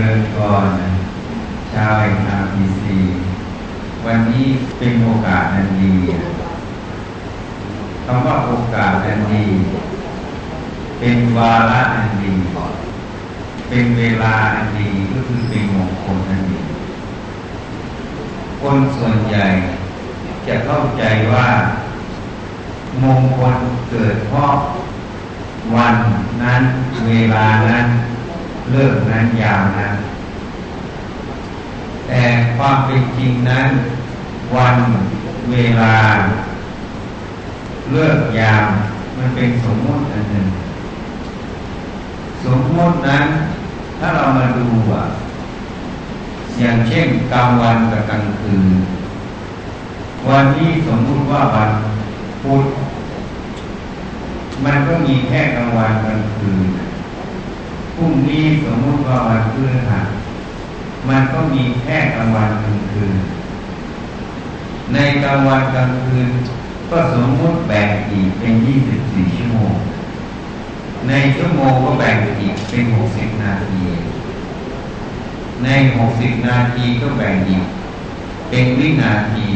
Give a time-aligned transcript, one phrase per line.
[0.00, 0.66] ริญกร
[1.72, 2.98] ชาวเอ็อาร์พีซี
[4.04, 4.46] วันนี้
[4.78, 5.92] เป็นโอกาสอันดี
[8.04, 9.46] คำว่าโอกาสอันดี
[10.98, 12.32] เป็นวาระอันดี
[13.68, 16.60] เป็นเวลาอันดีก็คือเป็นมงคลอันดี
[18.60, 19.46] คนส่วนใหญ่
[20.46, 21.02] จะเข้าใจ
[21.32, 21.48] ว่า
[23.02, 23.56] มงคล
[23.90, 24.54] เกิดเพราะ
[25.74, 25.96] วัน
[26.42, 26.62] นั้น
[27.06, 27.86] เวลานั้น
[28.70, 29.96] เลิกนั้นยาวนั้น
[32.06, 32.22] แต่
[32.56, 33.68] ความเป็นจริงนั้น
[34.54, 34.76] วัน
[35.50, 35.94] เวลา
[37.92, 38.68] เลิกยาม
[39.16, 40.48] มันเป็นสมมติอันหนึ่ง
[42.44, 43.26] สมมตินั้น
[43.98, 45.04] ถ้าเรามาดูอะ
[46.58, 48.66] อย่างเช่นกลางวันกับกลางคืน
[50.28, 51.70] วันนี้สมมุติว่าวัน
[52.42, 52.64] พุธ
[54.64, 56.66] มันก็มีแค่กลางวันกลางคืน
[58.02, 60.06] รุ่งนี้สมมติว่าวันพฤหัส
[61.08, 63.14] มันก็มีแค่กลางวันกลางคืน
[64.92, 66.28] ในกลางวันกลางคืน
[66.90, 68.54] ก็สมมติแบ่งอีกเป็น
[68.94, 69.74] 24ชั่วโมง
[71.08, 73.82] ในชั่วโมงก็แบ่งอีกเป็น60นาที
[75.64, 75.68] ใน
[76.08, 77.64] 60นาทีก็แบ่งอีก
[78.48, 79.46] เป็นวินาที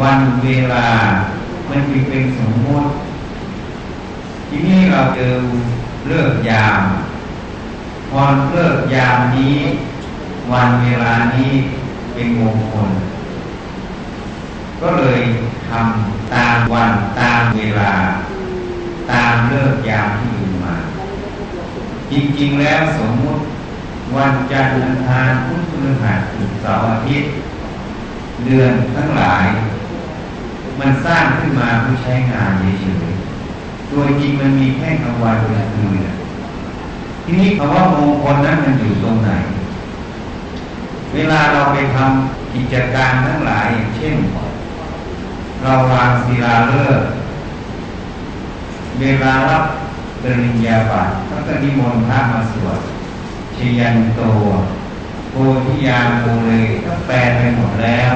[0.00, 0.86] วันเวลา
[1.68, 2.90] มันมีเป็นสมมติ
[4.48, 5.32] ทีนี้เราเจอ
[6.08, 6.82] เลิกยาม
[8.10, 9.58] พอเลิกยามนี้
[10.52, 11.52] วันเวลานี้
[12.14, 12.90] เป็นมงคล
[14.80, 15.20] ก็เลย
[15.68, 17.92] ทำตามวันตามเวลา
[19.10, 20.76] ตามเลิกยามที่อยู่มา
[22.10, 23.42] จริงๆแล้วสมมุติ
[24.16, 27.30] วันจันทร์อังคารพุธพฤหัสศุกร์เสาร์อาทิตย์
[28.44, 29.46] เดือนทั้งหลาย
[30.78, 33.29] มันสร้างขึ้นมาเพื่อใช้งานเฉยๆ
[33.90, 35.98] โดยจริงมันมีแค่กลางวันกลางคืน
[37.24, 39.30] ทีนี้คำว่ามงคลนั้นมันอยู่ตรงไหน
[41.14, 44.14] เวลาเราไปทำกิจการทั้งหลายอย่างเช่น
[45.62, 47.08] เราวางศิลาฤกษ์
[49.00, 49.64] เวลารับ
[50.22, 51.12] ปริญญาบัตร
[51.46, 52.80] ก็นิมนต์พระมาสวด
[53.56, 54.20] ชยันโต
[55.30, 55.34] โพ
[55.64, 58.12] ธิยาโมเลยก็แปลไปหมดแล้ว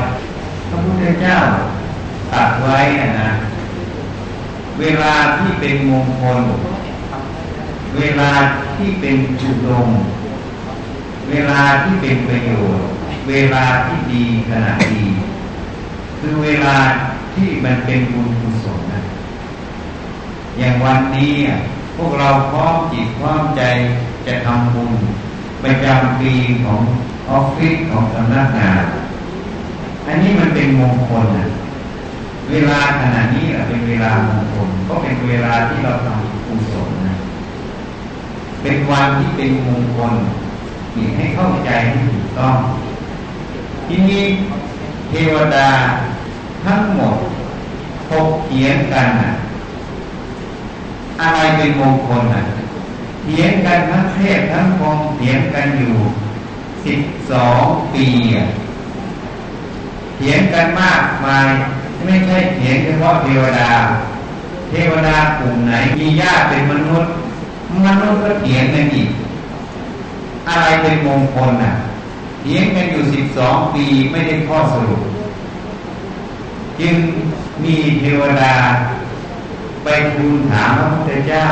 [0.69, 1.37] พระพุทธเจ้า
[2.33, 2.79] ตัดไว้
[3.21, 3.31] นะ
[4.81, 6.43] เวลาที่เป็นมงคล
[7.97, 8.31] เวลา
[8.77, 9.89] ที่เป็นจุดง
[11.29, 12.87] เวลาที่เป็นประโยชน์
[13.29, 15.07] เวลาที่ดีขณะดี
[16.19, 16.77] คือเวลา
[17.35, 19.03] ที่มันเป็นบุญกุศลนะ
[20.59, 21.35] อย่างวันนี้
[21.97, 23.63] พวกเราพร้อมจิตพร้อมใจ
[24.27, 24.93] จะทำบุญ
[25.63, 26.33] ประจำปี
[26.65, 26.81] ของ
[27.31, 28.85] ออฟฟิศของสำนักงาน
[30.07, 31.47] อันนี้มันเป็นมงคลนะ
[32.51, 37.17] เวลาขณะนี้เป็นเวลามงคลก็เป็นเวลาที่เราทำกุศลนะ
[38.63, 40.15] เป็นวันที่เป็นมงคล
[40.97, 42.57] นี่ให้เข้าใจให้ถูกต้อง
[43.87, 44.25] ที่นี้
[45.11, 45.69] เทวดา
[46.65, 47.17] ทั้งหมด
[48.09, 49.33] พบเขียนกันนะ
[51.21, 52.45] อะไรเป็นมงคลนะ
[53.23, 55.95] เถียงกันทั้งเทพทั้งพรมเถียงกันอยู่
[56.85, 57.01] สิบ
[57.31, 58.07] สองปี
[60.17, 61.49] เถียงกันมากมาย
[62.05, 63.71] ไม่ใช่เถียงเฉพาะเทวดา
[64.71, 67.11] เทวดากลุ่มไหนมีญาติเป็นมนุษย์
[67.87, 69.09] มนุษย์ก็เถียงกันอีก
[70.49, 71.73] อะไรเป็นมงคลน่ะ
[72.41, 75.03] เถียงกันอยู่สิบสองปีไม่ได้ข้อสรุป
[76.81, 76.95] จึง
[77.65, 78.55] มีเทวดา
[79.85, 81.47] ไปทูลถามพระพุทธเจ้า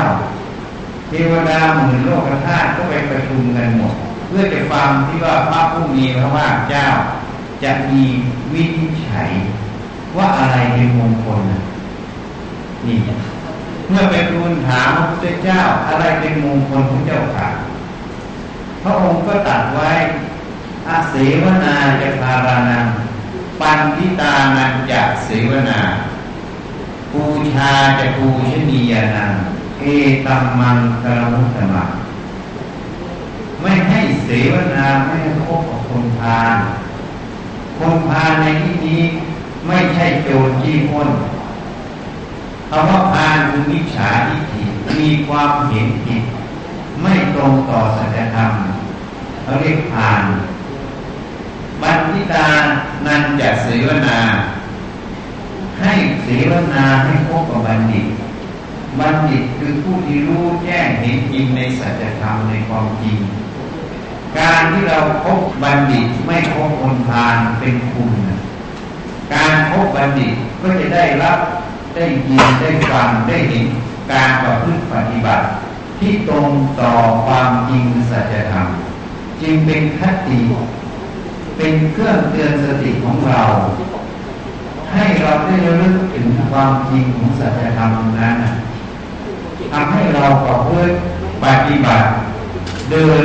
[1.09, 3.95] เทวดาหมื่นโลกธาตุก็ไปประชุมกันหมด
[4.27, 6.87] เพื่อจะฟังที่ว่าพระผู้มีพระภาคเจ้า
[7.63, 8.03] จะมี
[8.53, 9.31] วินิจฉัย
[10.17, 11.41] ว่าอะไรเป็นมงคล
[12.87, 12.99] นี่
[13.89, 17.49] เมื่อไปทูลถามพระพุทธเจ้าอะไรเป็นมงคลของเจ้าค่ะ
[18.83, 19.91] พระองค์ก็ตัดไว้
[20.89, 22.87] อาเสวนาจะพารานัง
[23.61, 25.81] ปันทิตานันจะเสวนา
[27.13, 29.33] ปูชาจะปูชนียานัง
[29.81, 29.85] เอ
[30.27, 31.85] ตัมมังกรมุตตมะ
[33.61, 36.57] ไม่ให้เสวนาไม่ให้พบกับคนพาล
[37.79, 39.03] คนพาลในที่นี้
[39.67, 41.09] ไม่ใช่โจรจี้พ้น
[42.71, 44.63] คำว่าพานคือมิจฉาทิฏฐิ
[45.01, 46.23] มีความเห็นผิด
[47.03, 48.53] ไม่ตรงต่อสัจธรรม
[49.43, 50.25] เขาเรียกพาน
[51.83, 52.49] บัณฑิตา
[53.07, 54.19] นันจะเสวนา
[55.81, 55.93] ให้
[56.23, 58.07] เสวนาให้พบกับบัณฑิต
[58.99, 63.17] บัณฑิตคือผู้ที่รู้แจ้งเห็นจริงในสัจธรรมในความจริง
[64.39, 68.13] การที่เราพบบัณฑิตไม่พบคนพาลเป็นคุณ
[69.35, 70.33] การพบบัณฑิต
[70.63, 71.39] ก็จะได้รับ
[71.95, 73.67] ได้ยินได้ฟังได้เห็น
[74.13, 75.47] การประพฤติปฏิบัติ
[75.99, 76.49] ที่ตรง
[76.81, 76.93] ต่อ
[77.27, 78.67] ความจริงสัจธรรม
[79.41, 80.39] จึงเป็นคติ
[81.57, 83.43] เป็นเครื่องเตือนสติของเรา
[84.93, 87.91] ให้เราได้ระลึกถึงความจริงของสัจธรรม
[88.21, 88.37] นั้น
[89.73, 90.95] ทำให้เราประพฤติ
[91.45, 92.09] ปฏิบัติ
[92.91, 93.25] เดิน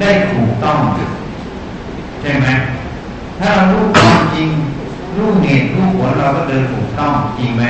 [0.00, 0.78] ได้ถูกต้อง
[2.20, 2.46] ใช่ไหม
[3.38, 4.48] ถ้าเรารู้ความจริง
[5.18, 7.64] รู้เหตุรู้ผลเราก็เดินถูกต้องจริงไหม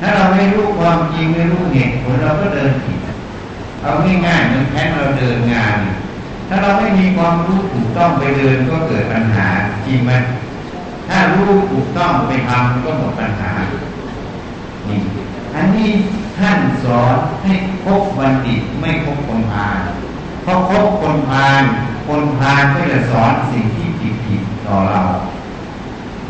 [0.00, 2.98] ถ้าเราไม่รู้ความจริงไม่รู้เหตุผลเราก็เดินผิด
[3.82, 3.92] เอา
[4.26, 5.78] ง่ายๆเหมือนแค่เราเดินงาน
[6.48, 9.46] ถ้าเราไม่มีความรู้ถูกต้องไปเดินก็เกิดปัญหา
[9.86, 10.12] จริงไหม
[11.08, 13.52] ถ้ารู้ถูกต้องไปทำก็หมดปัญหา
[14.88, 15.00] นี่
[15.54, 15.90] อันนี้
[16.38, 17.52] ท่านสอนให้
[17.84, 19.78] พบบัณฑิตไม่พบคนพาล
[20.42, 21.62] เพราะพบคนพาล
[22.08, 25.02] คนพาลก็จะสอนสิ่งที่ผิดผิดต่อเรา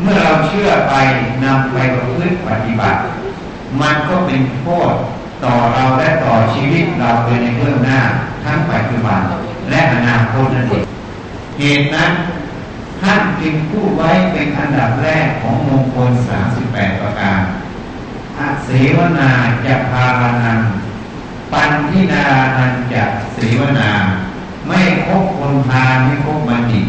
[0.01, 0.93] เมื่อเราเชื่อไป
[1.43, 2.99] นำไปประพฤติปฏิบัติ
[3.81, 4.93] มันก็เป็นโทษ
[5.43, 7.99] ต่อเราและต่อชีวิตเราไปในเบื้องหน้า
[8.43, 9.21] ทั้งปัจจุบัน
[9.69, 10.85] และอนาคตนั่นเอง
[11.59, 12.11] เหตุนั้น
[13.01, 16.11] ท่านจึงพูดไว้เป็นอันดับแรกของมงคล
[16.55, 17.41] 38 ประการ
[18.37, 19.29] อาเสวนา
[19.65, 20.59] จะพารานัง
[21.51, 22.25] ปันทินา
[22.57, 23.03] นันจะ
[23.33, 23.91] เสวนา
[24.67, 26.85] ไม่คบคนพาไม่คบบัณฑิต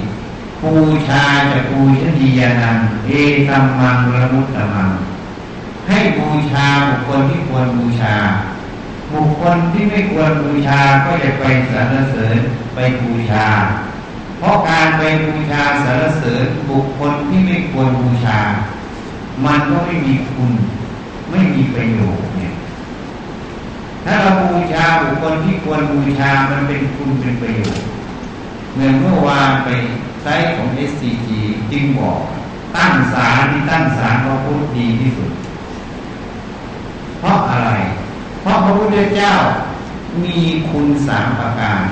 [0.63, 0.75] ปู
[1.09, 3.11] ชาจะปูชนียานังเอ
[3.49, 4.91] ตัมมังระมุตตมัง
[5.89, 8.15] ให้บูชาบุคคลที่ควรบูชา
[9.13, 12.39] บุคคลที่ไม่ควรบูชาก็จะไปสรรเสริญ
[12.75, 13.47] ไปบูชา
[14.39, 18.39] เพราะการไปบูชาสรรเสริญบุคคลที่ไม่ควรบูชา
[19.45, 20.53] มันก็ไม่มีคุณ
[21.31, 22.55] ไม่มีประโยชน์เนี่ย
[24.05, 27.85] ถ้าเราบูชาบุคคลที่ควรบูชามันเป็นคุณเป็นประโยชน์
[28.73, 29.69] เหมือนเมื่อวานไป
[30.23, 31.29] ไซต์ของ SCG
[31.73, 32.19] จึงบอก
[32.77, 35.31] ตั้งศาลที่ตั้งศาลพระพุทธดีที่สุด
[37.19, 37.71] เพราะอะไร
[38.41, 39.33] เพราะพระพุทธเจ้า
[40.25, 40.39] มี
[40.71, 41.83] คุณสามประการ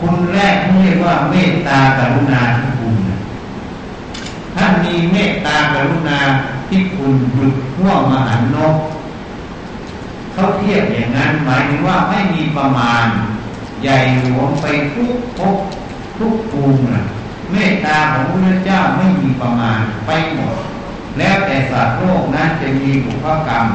[0.00, 2.94] คุณแรกเรียกว่าเมตตากรุณาที่คุณ
[4.54, 6.18] ท่านมีเมตตากรุณา
[6.68, 8.76] ที่คุณหยุดห่วงมหันนก
[10.32, 13.06] เขาเทียบอย่างนั้นหมายถึงว่าไม่มีประมาณ
[13.82, 15.56] ใหญ่หลวงไปทุกภพ
[16.18, 16.78] ทุกภูมิ
[17.50, 20.56] เมตตาของพระเจ้าไม่มีประมาณไปหมด
[21.18, 23.66] แล้วแต่สัตว์โลกนั้นจะมีบุพกรรม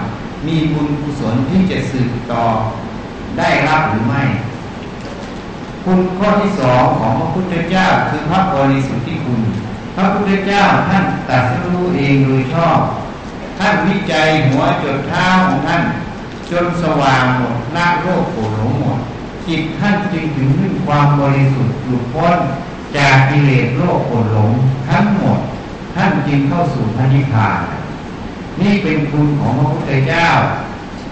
[0.48, 2.46] มีบุญกุศลที่จะสืบต่อ
[3.38, 4.24] ได้รับหรือไม่
[5.84, 9.42] คุณข้อที่สองของพระพุทธเจ้าคือพระบริสุทธิคุณ
[9.96, 12.80] พระพุทธเจ้าท่านตรัสรู้เองโดยชอบ
[13.60, 15.84] ท่านวิจัยหัวจดเท้าของท่าน
[16.52, 19.00] จนสว่างหมดละโลกโกรธหลงหมด
[19.50, 22.38] จิตท่านจึงถึงซึ่งความบริสุทธิ์หลุดพ้น
[22.98, 24.52] จากกิเลสโลกโกรธหลง
[24.90, 25.40] ทั้งหมด
[25.96, 27.60] ท่านจึงเข้าสู่พระนิพพาน
[28.62, 30.28] นี่เป็นคุณของพระพุทธเจ้า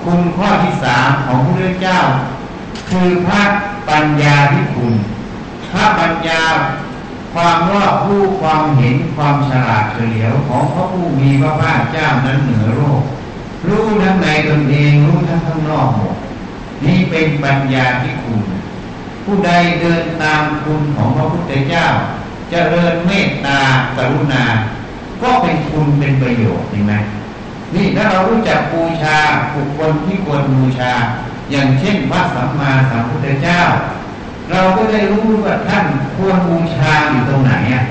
[0.03, 1.99] คุณข้อที่สามของพระพุทธเจ้า
[2.89, 3.41] คือพระ
[3.89, 4.93] ปัญญาที่คุณ
[5.71, 6.41] พระปัญญา
[7.33, 13.01] ความรอบรู้ความเห็นความฉลาดเฉลียวของพระผู้มีพระภาคเจ้านั้นเหนือโลก
[13.67, 16.15] รู้ทั้งในตนเองรู้ทั้งข้างนอกหมด
[16.85, 18.39] นี่เป็นปัญญาที่คุณ
[19.25, 19.51] ผู้ใด
[19.81, 23.59] เดินตามคุณของพระพุทธเจ้าจเจริญเมตตา
[23.97, 24.43] กรุณา
[25.21, 26.93] ก็เป็นคุณเป็นประโยชน์เห็นไหม
[27.73, 29.17] นี่ถ้าเรารู้จักบูชา
[29.53, 30.93] บุคคลที่ควรบูชา
[31.51, 33.61] อย่างเช่นพระสัมมาสัมพุทธเจ้า
[34.51, 35.85] เราก็ได้รู้ว่าท่าน
[36.15, 37.83] ควรบูชาอยู่ตรงไหนอะ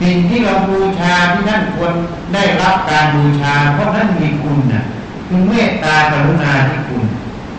[0.00, 1.92] สิ่งที่เราบูชาที่ท่านควร
[2.34, 4.84] ได้รับการบูชา เพราะท่านมีคุณน่ะ
[5.26, 7.04] คือเมตตากรุณาที่คุณ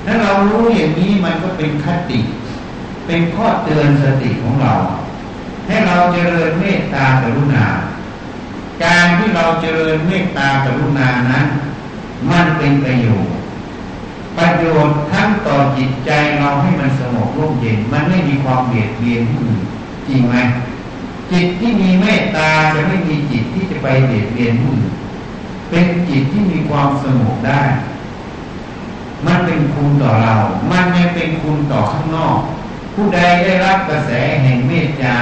[0.05, 2.19] ถ้าเรารู้อย่างนี้มันก็เป็นคติ
[3.05, 4.73] เป็นข้อเตือนสติของเรา
[5.67, 7.65] ให้เราเจริญเมตตากรุณา
[8.83, 11.45] การที่เราเจริญเมตตากรุณานั้น
[12.31, 13.33] มันเป็นประโยชน์
[14.37, 19.63] ประโยชน์ทั้งต่อจิตใจเราให้มันสงบร่มเย็น มันไม่มีความเบียดเบียนผู้อื่น
[20.07, 20.35] จริงไหม
[21.31, 24.93] จิตที่มีเมตตาจะไม่มีจิตที่จะไปเบียดเบียนผู้อื่น
[25.69, 27.61] เป็นจิตที่มีความสงบได้
[29.25, 30.35] มันเป็นคุณต่อเรา
[30.71, 32.37] มันยังเป็นคุณต่อข้างนอก
[32.93, 34.11] ผู้ใดได้รับกระแส
[34.43, 35.15] แห่งเมตตา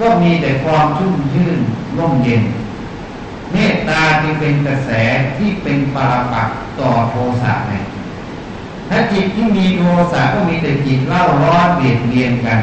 [0.00, 1.58] ก็มีแต่ความชุ่มชื่น
[1.98, 2.42] ร่มเย็น
[3.52, 4.90] เมตตาจึงเป็นกระแส
[5.36, 6.48] ที่เป็นปราปัก
[6.80, 7.72] ต่อโทสะไง
[8.88, 9.82] ถ้าจิตที่มีโท
[10.12, 12.60] สะก็มีแต่จิตเล่าร้อนเบียดเบียนกัน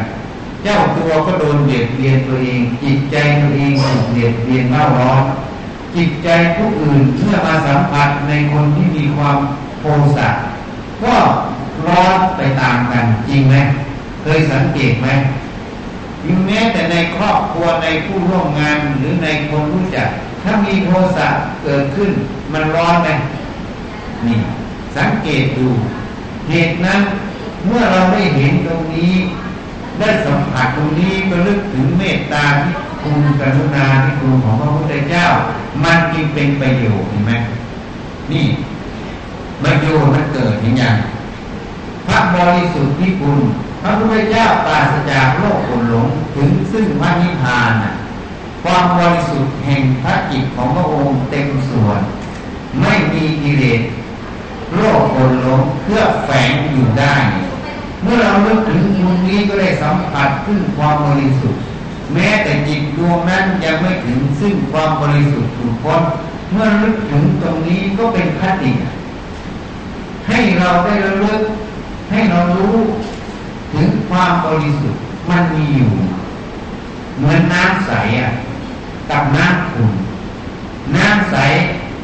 [0.64, 5.24] เจ้าตัวก็โดนเบียดเบียนตัวเอง จิตใจตัวเองถูกเบียดเบียนเล่าร้อน
[5.96, 9.38] จิตใจผู้อื่นเมื่อมาสัมผัสในคนที่มีความ
[9.80, 9.86] โท
[10.18, 10.30] สะ
[11.04, 11.16] ก็
[11.88, 13.56] ร้อนไปตามกันจริงไหม
[14.22, 15.08] เคยสังเกตไหม
[16.26, 20.08] ยิ่งแม้แต่ในครอบครัวในผู้ร่วมงานหรือในคนรู้จัก
[20.44, 21.28] ถ้ามีโทสะ
[21.64, 22.12] เกิดขึ้น
[22.54, 23.10] มันร้อนไหม
[24.26, 24.38] นี่
[24.98, 25.68] สังเกตดู
[26.50, 27.00] เหตุนั้น
[27.66, 29.14] เมื่อเราได้เห็นตรงนี้
[30.00, 35.26] ได้สัมผัสตรงนี้ก็ลึกถึงเมตตาที่ คุณกรุณาที่คุณของพระพุทธเจ้า
[35.84, 37.34] มันจึงเป็นประโยชน์เห็นไหม
[38.32, 38.46] นี่
[39.64, 40.84] ประโยชน์มันเกิดอย่างไง
[42.08, 43.38] พระบริสุทธิ์ที่คุณ
[43.82, 47.72] พระพุทธเจ้าปราศจากโลกคนหลงถึงซึ่งพระนิพพาน
[48.64, 52.02] ความบริสุทธิ์แห่งพระจิตของพระองค์เต็มส่วน
[52.82, 53.82] ไม่มีกิเลส
[54.76, 57.16] โลกคนหลงเพื่อแฝงอยู่ได้
[58.04, 61.62] เมื่อเราเลึกถึงตรงนี้ก็ได้สัมผัสขึ้นความบริสุทธิ์
[62.14, 66.02] แม้แต่จิตดวงนั้นยังไม่ถึงซึ่งความบริสุทธิ์ถูกพ้น
[66.52, 68.72] เมื่อลึกถึงตรงนี้ก็เป็นคติ
[70.28, 71.42] ให้เราได้ระลึก
[72.12, 72.78] ให้เรารู้
[73.74, 75.92] ถึงความบริสุทธิ์มันมีอยู่
[77.18, 78.32] เหมือนน้ำใสอะ
[79.10, 79.92] กับน้ำขุ่น
[80.96, 81.36] น้ำใส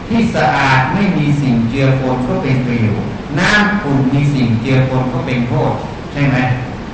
[0.07, 5.73] ที่สะอาดไม่มีสิ่งเจือปนก็เป็นประโยชน์น้ำขุ่นมีสิ่งเจือปนก็เป็นโทษ
[6.11, 6.37] ใช่ไหม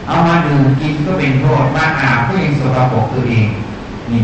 [0.10, 3.48] เอามาดื่มกินก็เป็นโทษบ้านอาบก็ยังสกปรกตัวเอง
[4.12, 4.22] นี่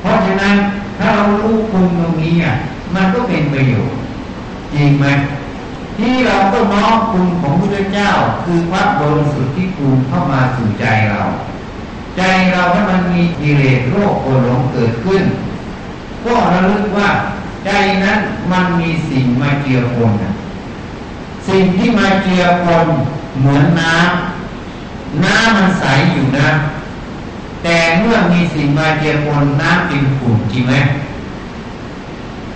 [0.00, 0.54] เพราะฉะนั้น
[0.98, 2.54] ถ้าเรารู้คุณตรงนี้อะ
[2.94, 3.96] มันก็เป็นประโยชน์
[4.74, 5.06] จริงไหม
[5.98, 8.10] ที่เราก็น้อมคุณของพระเจ้า
[8.44, 11.22] คือพระบริสุทธิ์ที่คุณเข้ามาสู่ใจเรา
[12.16, 12.22] ใจ
[12.52, 15.22] เราถ้ามันมีกิเลสโรคโกรหลงเกิดขึ้น
[16.24, 17.10] ก็ระลึกว่า
[17.64, 17.70] ใจ
[18.04, 18.18] นั้น
[18.52, 20.12] มันมีสิ่งมาเจือปน
[21.48, 22.86] สิ่งที่มาเจือปน
[23.38, 24.27] เหมือนน้ำ
[25.24, 26.48] น้ำมันใสอยู่นะ
[27.62, 30.74] แต่เมื่อมีสิ่งมาเจือปนน้ำเป็นขุ่นจริงไหม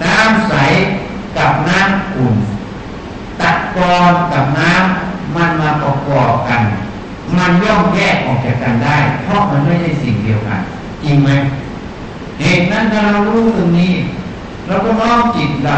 [0.03, 0.55] น้ำใส
[1.37, 2.35] กับน้ำขุ่น
[3.41, 6.63] ตัดกอนกับน้ำมันมาประกอบกัน
[7.37, 10.61] มันย่อมแยกออกจากกันได้ เพราะมันไม่ใช่สิ่งเดียวกัน
[11.03, 11.31] จริงไหม
[12.41, 13.93] เหตุนั้นถ้าเรารู้ตรงนี้
[14.67, 15.77] เราก็น้อมจิตเรา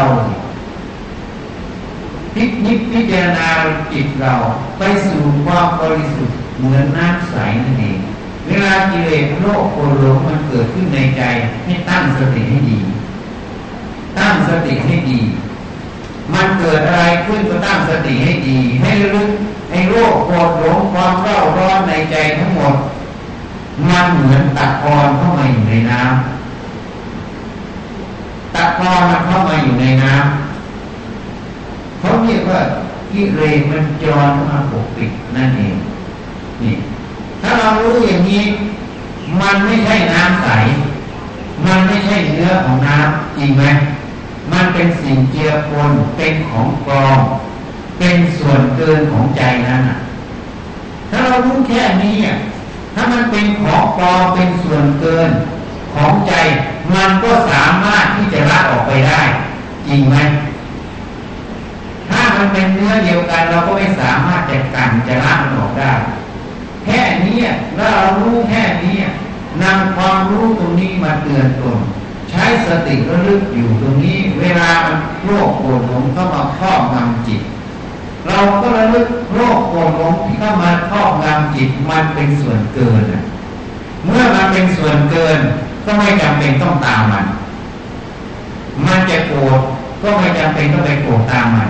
[2.33, 3.49] พิจิตพิจารณา
[3.93, 4.33] จิตเรา
[4.77, 7.99] ไปสู่ความบริสุทธิ์ เหมือนน้ำใสนั่นเอง
[8.47, 9.81] เวลากิเลสโลกโกร
[10.15, 11.21] ธมันเกิดขึ้นในใจ
[11.65, 12.79] ให้ตั้งสติให้ดี
[14.17, 15.19] ตั้งสติให้ดี
[16.33, 19.27] มันเกิดอะไรขึ้นก็ตั้งสติให้ดี ให้รู้
[19.69, 22.75] ไอ้โรคปวดหลงความเร่าร้อนในใจทั้งหมด
[23.89, 26.11] มันเหมือนตะกอนเข้ามาอยู่ในน้ำ
[28.55, 32.61] ตะกอนมันเข้ามาอยู่ในน้ำเขาเรียกว่า
[33.11, 35.75] กิเลสมันจรมาปกปิดนั่นเอง
[36.61, 36.75] นี่
[37.41, 38.43] ถ้าเรารู้อย่างนี้
[39.41, 40.49] มันไม่ใช่น้ำใส
[41.65, 43.63] มันไม่ใช่เนื้อของน้ำจริงไหม
[44.51, 47.19] มันเป็นสิ่งเจือปนเป็นของปลอม
[47.99, 49.81] เป็นส่วนเกินของใจนั้น
[51.09, 52.15] ถ้าเรารู้แค่นี้
[52.95, 55.29] ถ้ามันเป็นของปลอมเป็นส่วนเกิน
[55.93, 56.33] ของใจ
[56.95, 59.21] มันก็สามารถที่จะละออกไปได้
[59.87, 60.15] จริงไหม
[62.09, 65.91] ถ้ามันเป็นเนื้อเดียวกัน เราก็ไม่สามารถจะกันจะละมันออกได้
[66.85, 67.39] แค่นี้
[67.77, 68.97] แล้วเรารู้แค่นี้
[69.63, 71.79] นำความรู้ตรงนี้มาเตือนตน
[72.29, 77.41] ใช้สติระลึกอยู่ตรงนี้ เวลามันโรคปวดหลงเข้ามาครอบงำจิต
[78.27, 83.03] เราก็ระลึกโรคปวดหลงที่เข้ามาครอบงำจิตมันเป็นส่วนเกิน
[84.05, 85.39] เมื่อมันเป็นส่วนเกิน
[85.85, 87.25] ก็ไม่จำเป็นต้องตามมัน
[88.85, 89.59] มันจะโกรธ
[90.01, 91.69] ก็ไม่จำเป็นต้องไปโกรธตามมัน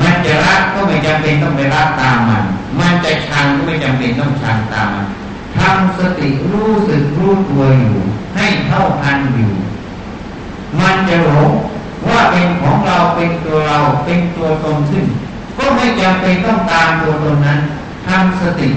[0.00, 2.44] มันจะรักก็ไม่จำเป็นต้องไปรักตามมัน
[2.80, 5.06] มันจะชังก็ไม่จำเป็นต้องชังตามมัน
[5.56, 7.96] ทำสติรู้สึกรู้ตัวอยู่
[8.36, 9.52] ให้เท่าทันอยู่
[10.80, 11.50] มันจะหลง
[12.08, 15.06] ว่าเป็นของเราเป็นตัวเราเป็นตัวตนขึ้น
[15.58, 17.60] ก็ไม่จำเป็นต้องตามตัวตนนั้น
[18.06, 18.68] ทำสติ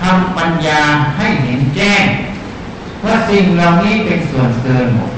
[0.00, 0.82] ทำปัญญา
[1.16, 2.04] ให้เห็นแจ้ง
[3.04, 5.12] ว่าสิ่งเหล่านี้เป็นส่วนเกินหมด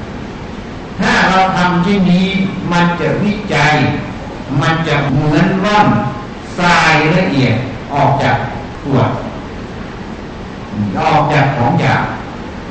[0.99, 2.27] ถ้าเราทำที่นี้
[2.71, 3.75] มันจะวิจัย
[4.61, 5.87] มันจะเหมือนร่อน
[6.59, 7.55] ทรายละเอียด
[7.93, 8.37] ออกจาก
[8.83, 9.09] ขวด
[11.01, 12.03] ออกจากของหยาบ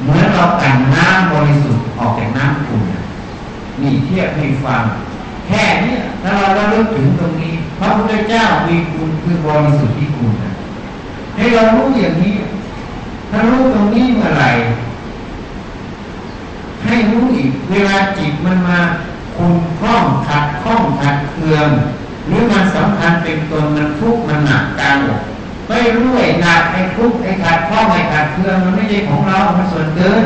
[0.03, 2.83] เหมือนเราแต่งน้ำบริสุทธิ์ออกจากน้ำขุ่น
[3.81, 4.83] นี่เทียบให้ฟัง
[5.47, 10.33] แค่นี้ถ้าเราระลึกถึงตรงนี้ พระพุทธเจ้ามีคุณคือบริสุทธิ์ที่คุณ
[11.37, 12.35] ให้เรารู้อย่างนี้
[13.31, 14.51] ถ้ารู้ตรงนี้เมื่อไหร่
[16.85, 18.79] ให้รู้อีก เวลาจิตมันมา
[19.39, 21.69] คุณคล้องขัดคล้องขัดเคือง
[22.27, 25.23] หรือมันสำคัญเป็นตนมันทุกข์มันหนักกลางอก
[25.69, 30.25] ไม่รู้ไอ้หนักไอ้ทุกข์ไอ้ขัดข้องไอ้ขัดเคืองมันไม่ใช่ของเรามันส่วนเกิน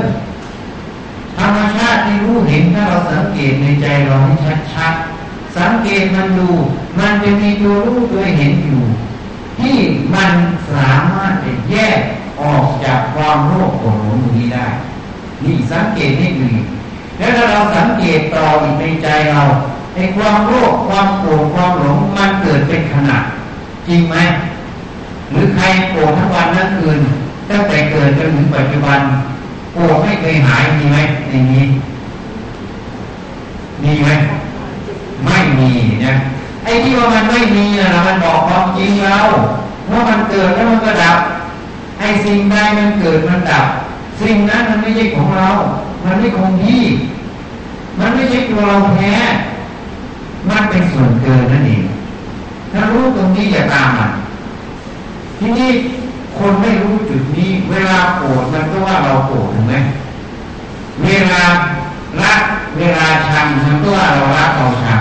[1.37, 4.33] ธรรมชาติที่รู้เห็นถ้าเราสังเกตในใจเราให้
[4.75, 6.51] ชัดๆสังเกตมันดู
[6.99, 8.83] มันจะมีตัวรู้ตัวเห็นอยู่
[9.59, 9.77] ที่
[10.15, 10.33] มัน
[10.73, 11.99] สามารถจะแยก
[12.43, 14.67] ออกจากความโลภโกรธหลงนี้ได้
[15.43, 16.51] นี่สังเกตให้ดี
[17.23, 19.43] แล้วถ้าเราสังเกตต่ออีกในใจเรา
[19.95, 22.95] ไอ้ความโลภความโกรธความหลงมันเกิดเป็นข
[23.87, 24.17] จริงไหม
[25.31, 26.99] หรือใครโกรธทั้งวันทั้งคืน
[27.51, 29.01] ตั้งแต่เกิดจนถึงปัจจุบัน
[29.75, 30.97] โกรธไม่เคยหายมีไหม
[31.29, 31.65] ในนี้
[33.83, 34.09] มีไหม
[35.25, 35.71] ไม่มี
[36.05, 36.15] นะ
[36.65, 39.19] ไอ้ที่ว่ามันไม่มีนะมันบอกความจริงเรา
[39.91, 41.19] ว่ามันเกิดแล้วมันก็ดับ
[41.99, 43.67] ไอ้สิ่งใดมันเกิดมันดับ
[44.21, 45.49] สิ่งนั้นมันไม่ใช่ของเรา
[46.05, 46.83] มันไม่คงที่
[47.99, 49.15] มันไม่ใช่ตัวเราแท้
[50.49, 51.85] มันเป็นส่วนเกินนั่นเอง
[52.73, 54.11] ถ้ารู้ตรงนี้อย่าตามมัน
[55.39, 55.71] ทีนี้
[56.39, 59.75] คนไม่รู้จุดนี้ เวลาโกรธมันก็ว่าเราโกรธถูกไหม
[61.03, 61.43] เวลา
[62.23, 62.41] รัก
[62.79, 65.01] เวลาชังมันก็ว่าเรารักเราชัง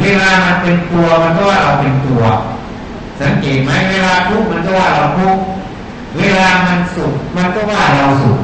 [0.00, 2.22] เวลามันเป็นตัวมันก็ว่าเราเป็นตัว
[3.20, 5.42] สังเกตไหมเวลาทุกข์มันก็ว่าเราทุกข์
[6.18, 8.38] เวลามันสุขมันก็ว่าเราสุข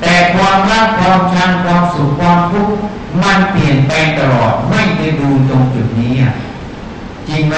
[0.00, 2.74] แต่ความรักความชังความสุขความทุกข์
[3.22, 6.32] มันเปลี่ยนแปลงตลอดไม่ได้ดูตรงจุดนี้อะ
[7.28, 7.56] จริงไหม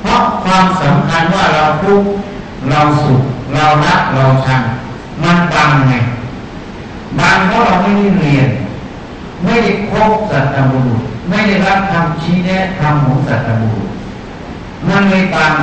[0.00, 2.08] เพราะความสำคัญว่าเราทุกข์
[2.70, 3.22] เราสุข
[3.54, 4.62] เรารักเราชัง
[5.22, 5.94] มันบังไง
[7.18, 8.48] บังเพราะเราไม่ได้เรียน
[9.44, 13.88] ไม่ได้คบสัตบุรุษไม่ได้รับคำชี้แนะคำของสัตบุรุษ
[14.88, 15.54] มันเลยบัง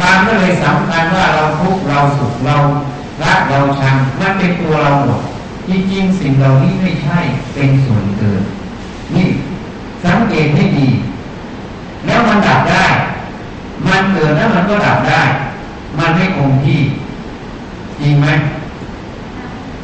[0.00, 2.56] บางก็เลยสำคัญว่าเราทุกข์เราสุขเรา
[3.22, 5.20] รักเราชังมันเป็นตัวเราหมด
[5.68, 7.18] จริงๆสิ่งเหล่านี้ไม่ใช่
[7.54, 8.42] เป็นส่วนเกิน
[9.14, 9.28] นี่
[10.04, 10.88] สังเกตให้ดี
[12.06, 12.86] แล้วมันดับได้
[13.86, 15.22] มันเกิดแล้วมันก็ดับได้
[15.98, 16.80] มันไม่คงที่
[18.00, 18.26] จริงไหม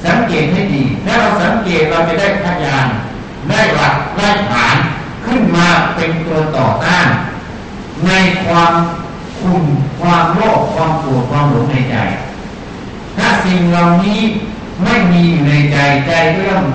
[0.05, 2.87] สังเกตให้ดีถ้าเราสังเกตเราจะได้พยาน
[3.51, 4.77] ได้หลักได้ฐาน
[5.25, 7.09] ขึ้นมาเป็นตัวต่อต้าน
[8.07, 8.11] ใน
[8.45, 8.73] ความ
[9.41, 9.65] คุณ
[10.01, 11.97] ความโลภความโกรธความหลงในใจ
[13.17, 14.21] ถ้าสิ่งเหล่านี้
[14.85, 15.77] ไม่มีอยู่ในใจ
[16.07, 16.67] ใจก็ย่อม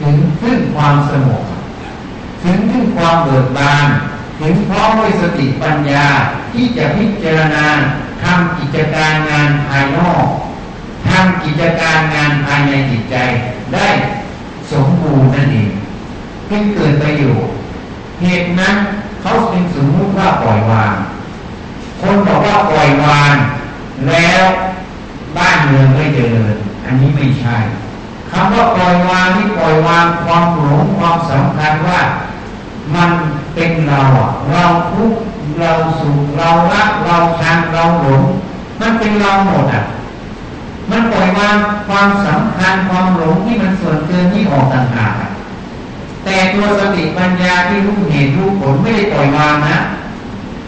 [0.00, 1.42] ถึงซึ่งความสงบ
[2.42, 3.86] ถึงซึ่งความเบิกบาน
[4.40, 6.06] ถึงพร้อมด้วยสติปัญญา
[6.52, 7.66] ที่จะพิจารณา
[8.22, 10.26] ทำกิจการงานภายนอก
[11.08, 13.16] ทำกิจการงานภายในจิตใจ
[13.74, 13.88] ได้
[14.72, 15.70] สมบูรณ์นั่นเอง
[16.46, 17.52] เพื่อเกิดประโยชน์
[18.22, 18.76] เหตุนั้น
[19.20, 20.94] เขาเป็นสมมติว่าปล่อยวาง
[22.00, 23.34] คนบอกว่าปล่อยวาง
[24.08, 24.42] แล้ว
[25.36, 27.56] บ้านเมืองไม่เจริญ อันนี้ไม่ใช่
[28.30, 32.00] คำว่าปล่อยวางที่ปล่อยวางความหลงความสำคัญว่า
[32.94, 33.10] มัน
[33.54, 34.02] เป็นเรา
[34.52, 35.12] เราทุก
[35.58, 38.22] เราสุขเรารักเราชังเราหลง
[38.80, 39.84] มันเป็นเราหมดอะ
[40.90, 41.56] มันปล่อยวาง
[41.88, 45.14] ความสำคัญความหลงที่มันส่วนเกินที่ออกต่างหาก
[46.24, 49.76] แต่ตัวสติปัญญาที่รู้เหตุรู้ผลไม่ได้ปล่อยวางนะ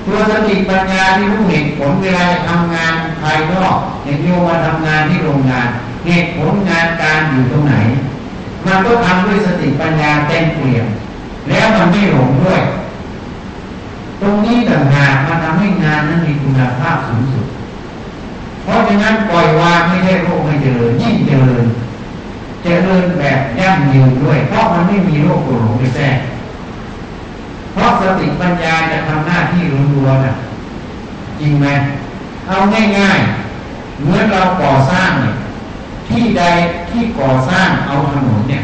[0.07, 5.69] ตัวสติปัญญาที่รู้เหตุผลเวลาจะทำงานภายนอกอย่างโยมาทำงานที่โรงงาน
[6.07, 7.75] เหตุผลงานการอยู่ตรงไหน
[8.67, 10.87] มันก็ทำด้วยสติปัญญาเต็มเปี่ยม
[11.49, 12.61] แล้วมันไม่หลงด้วย
[14.21, 17.47] ตรงนี้ต่างหากมันทำให้งานนั้นมีคุณภาพสูงสุด
[18.63, 21.65] เพราะฉะนั้นปล่อยวางไม่ใช่โรคไม่เจริญยิ่งเจริญ
[22.63, 26.17] เจริญแบบยั่งยืนด้วย เพราะมันไม่มีโรคหลงไปแทรก
[27.73, 29.63] เพราะสติปัญญาจะทำหน้าที่
[29.95, 30.35] รัวๆนะ
[31.41, 31.67] จริงไหม
[32.49, 32.57] เอา
[32.99, 35.35] ง่ายๆเหมือนเราก่อสร้างเนี่ย
[36.09, 36.43] ที่ใด
[36.91, 38.63] ที่ก่อสร้างเอาถนนเนี่ย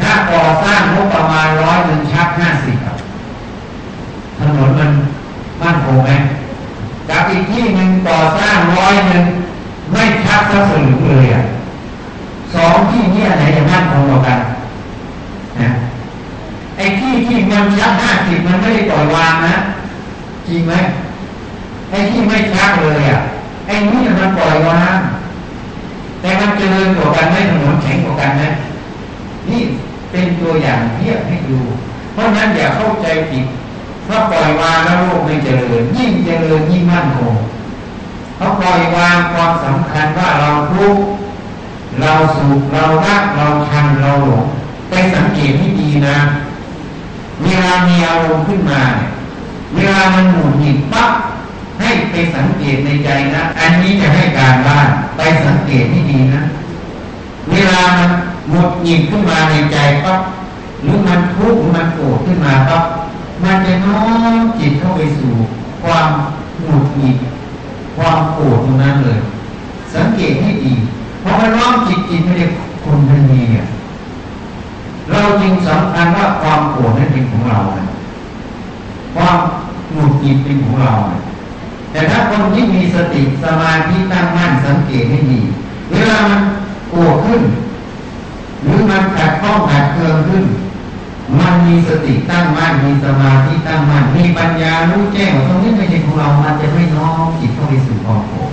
[0.00, 2.76] ถ้าก่อสร้างงบประมาณร้อยหนึ่งชักห้าสิบ
[4.38, 4.90] ถนนมัน
[5.62, 6.10] มั่นคงไหม
[7.10, 9.24] กับอีกที่หนึ่งก่อสร้างร้อยหนึ่ง
[9.92, 11.44] ไม่ชักสักสลึงเลยอะ
[12.54, 14.38] สองที่นี้อะไรจะมั่นคงกว่ากัน
[16.78, 19.56] ไอ้ที่ที่มันชักห้าสิบมันไม่ได้ปล่อยวางนะ
[20.46, 20.74] จริงไหม
[21.90, 23.20] ไอ้ที่ไม่ชักเลยอะ
[23.66, 24.98] ไอ้นี่มันปล่อยวาง
[26.20, 28.42] แต่มันเจริญกว่ากันไหมถนนแข็งกว่ากันไหม
[29.48, 29.60] นี่
[30.10, 31.60] เป็นตัวอย่างเทียบให้ดู
[32.12, 33.44] เพราะนั้นอย่าเข้าใจผิด
[34.08, 37.34] ว่าปล่อยวางแล้วโลกไม่เจริญ ยิ่งเจริญยิ่งมั่นคง
[38.36, 41.02] เขาปล่อยวางความสำคัญว่าเราทุกข์
[42.00, 44.44] เราสุขเรารักเราชังเราหลง
[44.90, 46.18] ไปสังเกตให้ดีนะ
[47.44, 49.08] เวลามีอารมณ์ขึ้นมาเนี่ย
[49.74, 51.10] เวลามันหมุนหงิดปั๊บ
[51.80, 56.42] ให้ไปสังเกตในใจนะ อันนี้จะให้การบ้านไปสังเกตให้ดีนะ
[57.50, 58.10] เวลามัน
[58.50, 60.20] หมดหงิดขึ้นมาในใจปั๊บ
[60.82, 62.84] หรือมันทุกข์หรือมันโกรธขึ้นมาปั๊บ
[63.44, 64.00] มันจะน้อ
[64.32, 65.32] มจิตเข้าไปสู่
[65.82, 66.08] ความ
[66.64, 67.16] หมุดหงิด
[67.96, 69.18] ความโกรธตรงนั้นเลย
[69.94, 70.74] สังเกตให้ดี
[71.20, 72.46] เพราะมันน้อมจิตจิตไม่ได้
[72.82, 73.66] คุณมันมีอะ
[75.10, 77.58] เราจริงสำคัญว่าความโกรธนั้นเป็นของเรา
[79.14, 79.36] ความ
[79.92, 80.92] หมุดหงิดเป็นของเรา
[81.92, 85.40] แต่ถ้าคนที่มีสติสมาธิตั้งมั่นสังเกตให้ดี
[85.90, 86.40] เวลามัน
[86.90, 87.42] โกรธขึ้น
[88.62, 90.44] หรือมันขัดข้องขัดเคืองขึ้น
[91.40, 98.50] มันมีสติตั้งมั่นมีสมาธิตั้งมั่นมีปัญญารู้แจ้งว่าตรงนี้ไม่ใช่ของเรา มันจะไม่น้อมจิตเข้าไปสู่ความโกรธ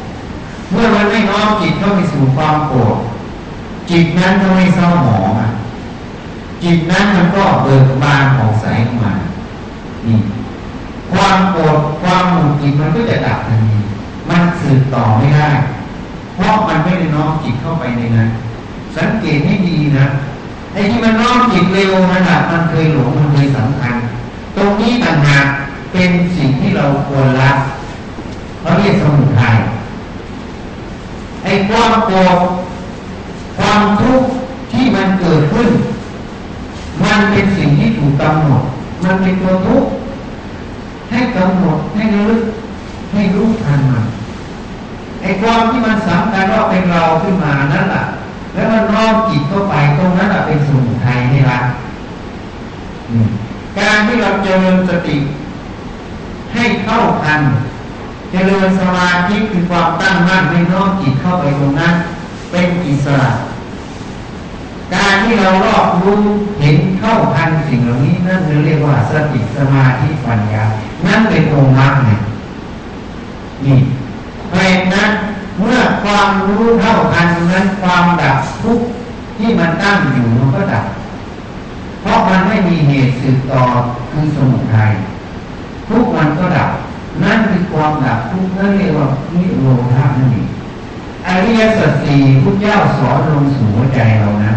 [0.71, 2.97] เมื่อมันไม่น้อมจิตเข้าไปสู่ความโกรธ
[3.89, 5.49] จิตนั้นก็ไม่เศร้าหมองอะ
[6.65, 8.65] จิตนั้นมันก็เบิกบานของใส
[9.03, 9.13] มา
[10.07, 10.19] นี่
[11.11, 13.79] ความโกรธความหงุดหงิดมันก็จะดับทันที
[14.29, 15.49] มันสืบต่อไม่ได้
[16.35, 18.29] เพราะมันไม่ได้น้อมจิตเข้าไปในนั้น
[18.97, 20.05] สังเกตให้ดีนะ
[20.73, 23.95] ไอ้ที่มันน้อมจิตเร็วนั่นแหละมันเคยหลงมันเคยสำคัญ
[24.55, 25.45] ตรงนี้ต่างหาก
[25.91, 27.51] เป็นสิ่งที่เราควรละ
[28.59, 29.57] เขาเรียกสมุทัย
[31.43, 32.37] ไอ้ความโกรธ
[33.57, 34.29] ความทุกข์
[34.71, 35.69] ที่มันเกิดขึ้น
[37.03, 38.63] มันเป็นสิ่งที่ถูกกำหนด
[39.03, 39.89] มันเป็นตัวทุกข์
[41.11, 42.31] ให้กำหนดให้รู้
[43.13, 44.05] ให้รู้ทันมัน
[45.21, 48.05] ไอ้ความที่มันสำคัญว่าเป็นเราขึ้นมานั่นแหละ
[48.53, 51.59] แล้วมันน้อมจิตเข้าไปตรงนั้นแหละเป็นสมุทัยนี่ละ
[53.79, 55.17] การที่เราเจริญสติ
[56.53, 57.41] ให้เข้าทัน
[58.31, 61.93] เจริญสมาธิคือความตั้งมั่นในนอมจิตเข้าไปตรงนั้น
[62.51, 63.31] เป็นอิสระ
[64.93, 66.23] การที่เรารอบรู้
[66.61, 70.63] เห็นเข้าทันสิ่งเหล่านี้นั่นเรียกว่าสติสมาธิปัญญา
[71.05, 72.19] นั่นเป็นองค์มรรคเนี่ย
[73.65, 73.79] นี่
[74.49, 75.11] เพราะนั้น
[75.59, 78.87] เมื่อความรู้เท่าทันนั้นความดับทุกข์
[79.37, 80.85] ที่มันตั้งอยู่มันก็ดับ
[82.01, 83.63] เพราะมันไม่มีเหตุสืบต่อ
[84.11, 84.91] คือสมุทัย
[85.89, 86.69] ทุกมันก็ดับ
[87.23, 90.47] นั่นคือความดับทุกนั่นเรียกว่านิโรธานั่นเอง
[91.27, 94.53] อริยสัจสี่พุทธเจ้าสอนลงสู่หัวใจเรานะ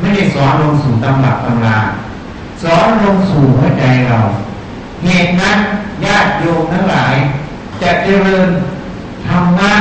[0.00, 1.78] ไม่ได้สอนลงสู่ตำหลักตำรา
[2.62, 4.18] สอนลงสู่หัวใจเรา
[5.04, 5.58] เหตุนั้น
[6.04, 7.14] ญาติโยมทั้งหลาย
[7.82, 8.48] จะเจริญ
[9.26, 9.74] ธรรมะ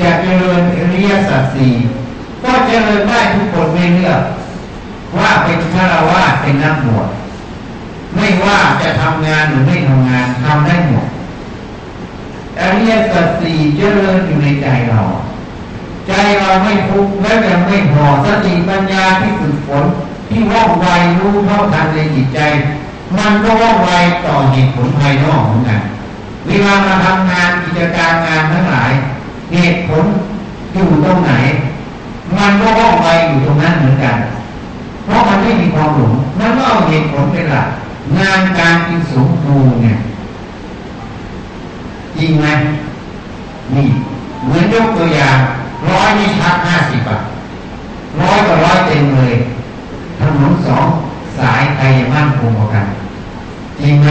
[0.00, 1.72] จะเจริญอริยสัจสี่
[2.42, 4.22] ก็เจริญได้ทุกคนไม่เลือก
[5.18, 7.08] ว่าเป็นฆราวาสเป็นนักบวช
[8.14, 11.06] ไม่ว่าจะทำงานหรือไม่ทำงานทำได้หมด
[12.60, 15.00] อริยสัจสี่เจริญอยู่ในใจเรา
[16.08, 19.84] ใจเราไม่ทุกข์และยังไม่พอสติปัญญาที่ฝึกฝน
[20.28, 20.86] ที่ว่องไว
[21.18, 22.40] รู้เท่าทันในจิตใจ
[23.18, 23.90] มันก็ว่องไว
[24.26, 25.80] ต่อเหตุผลภายนอกเหมือนกัน
[26.46, 28.92] เวลามาทำงานกิจการงานทั้งหลาย
[29.52, 30.04] เหตุผล
[30.72, 31.32] อยู่ตรงไหน
[32.36, 34.16] มันก็ว่องไวอยู่ตรงนั้นเหมือนกัน
[35.04, 37.68] เพราะมันไม่มีความหลงมันก็เอาเหตุผลเป็นหลัก
[38.18, 39.98] งานการกินสมบูรณ์เนี่ย
[42.16, 42.46] จริงไหม
[43.74, 43.88] นี่
[44.44, 45.38] เหมือนยกตัวอย่าง
[45.90, 47.18] ร้อยนี่ชัดห้าสิบอะ
[48.20, 49.34] ร้อยกับร้อยเต็มเลย
[50.18, 50.86] ถนนสอง
[51.38, 52.86] สายใครมั่นคงกว่ากัน
[53.80, 54.08] จริงไหม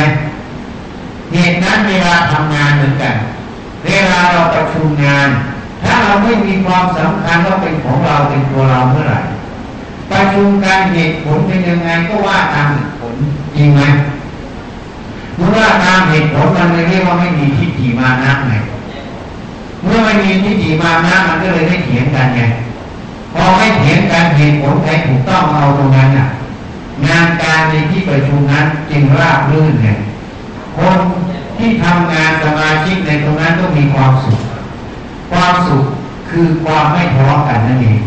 [1.33, 3.15] เหตุนั้นเวลาทำงานเหมือนกัน
[3.85, 5.29] เวลาเราประชุมงาน
[5.83, 9.19] ถ้าเราไม่มีความสำคัญว่าเป็นของเราเป็นตัวเราเมื่อไหร่
[10.11, 13.13] ประชุมการเหตุผลเป็นยังไงก็ว่าตามเหตุผล
[13.55, 13.81] จริงไหม
[15.35, 18.53] เมื่อว่าตามเหตุผลมันเรียกว่าไม่มีทิฏฐิมานะไง
[19.83, 22.41] เมื่อไม่มีทิฏฐิมานะมันก็เลยไม่เถียงกันไง
[23.33, 26.27] พอไม่เถียงกันเหตุผลใครถูกต้องเอาตรงนั้นอะ
[27.07, 29.89] งานการในที่ประชุมนั้นจึงราบรื่นไง
[30.77, 30.97] คน
[31.57, 34.39] ที่ทำงานสมาชิกในตรงนั้นต้องมีความสุข
[35.31, 35.83] ความสุข
[36.29, 38.01] คือความไม่ทะเลาะกันนั่นเอง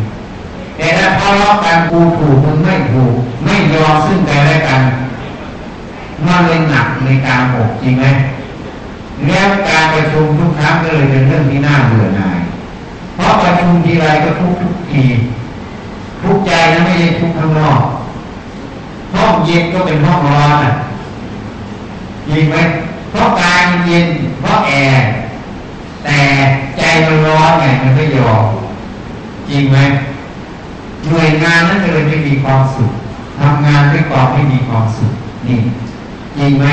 [0.76, 4.80] แต่ถ้าทะเลาะกันกูถูกมึงไม่ถูกไม่ยอมซึ่งกันและกัน
[6.26, 8.06] มันเลยหนักในการอกจริงไหม
[9.24, 12.38] แล้วการประชุมทุกครั้งก็เลยเป็นเรื่องที่น่าเบื่อหน่าย
[13.14, 15.05] เพราะประชุมทีไรก็ทุกทุกที
[16.22, 17.81] ทุกใจนะไม่ใช่ทุกข้างนอก
[19.14, 20.72] ห้องเย็นก็เป็นห้องร้อนอะ
[22.29, 22.57] จริงไหม
[23.11, 24.07] เพราะกายเย็น
[24.40, 25.05] เพราะแอร์
[26.05, 26.18] แต่
[26.79, 28.44] ใจมันร้อนไงมันไม่ยอม
[29.48, 29.79] จริงไหม
[31.09, 32.92] หน่วยงานนั้นเลยไม่มีความสุข
[33.40, 35.12] ทำงานด้วยความไม่มีความสุข
[35.46, 35.59] นี่
[36.38, 36.66] จริงไหม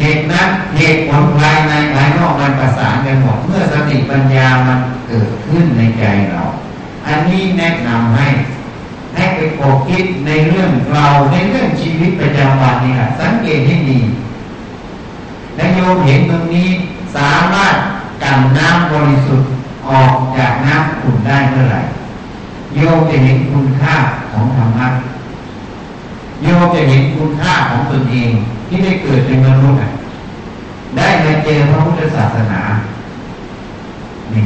[0.00, 6.42] เหตุนั้นเหตุผลภายในภายนอกมันประสานกันหมดเมื่อสติปัญญามันเกิดขึ้นในใจเรา
[7.06, 8.28] อันนี้แนะนำให้
[9.14, 14.00] ให้ไปโฟกิดในเรื่องเราในเรื่องชีวิตประจำวันนี่แหละสังเกตให้ดี
[15.56, 16.68] และโยมเห็นตรงนี้
[17.16, 17.74] สามารถ
[18.22, 19.50] กันน้ำบริสุทธิ์
[19.90, 21.80] ออกจากน้ำขุ่นได้เมื่อไหร่
[22.76, 23.96] โยมจะเห็นคุณค่า
[24.30, 24.88] ของธรรมะ
[26.42, 28.32] โยมจะเห็นคุณค่าของตนเอง
[28.68, 29.80] ที่ได้เกิดเป็นมนุษย์
[30.96, 32.60] ได้มาเจอพระพุทธศาสนา
[34.34, 34.44] นี่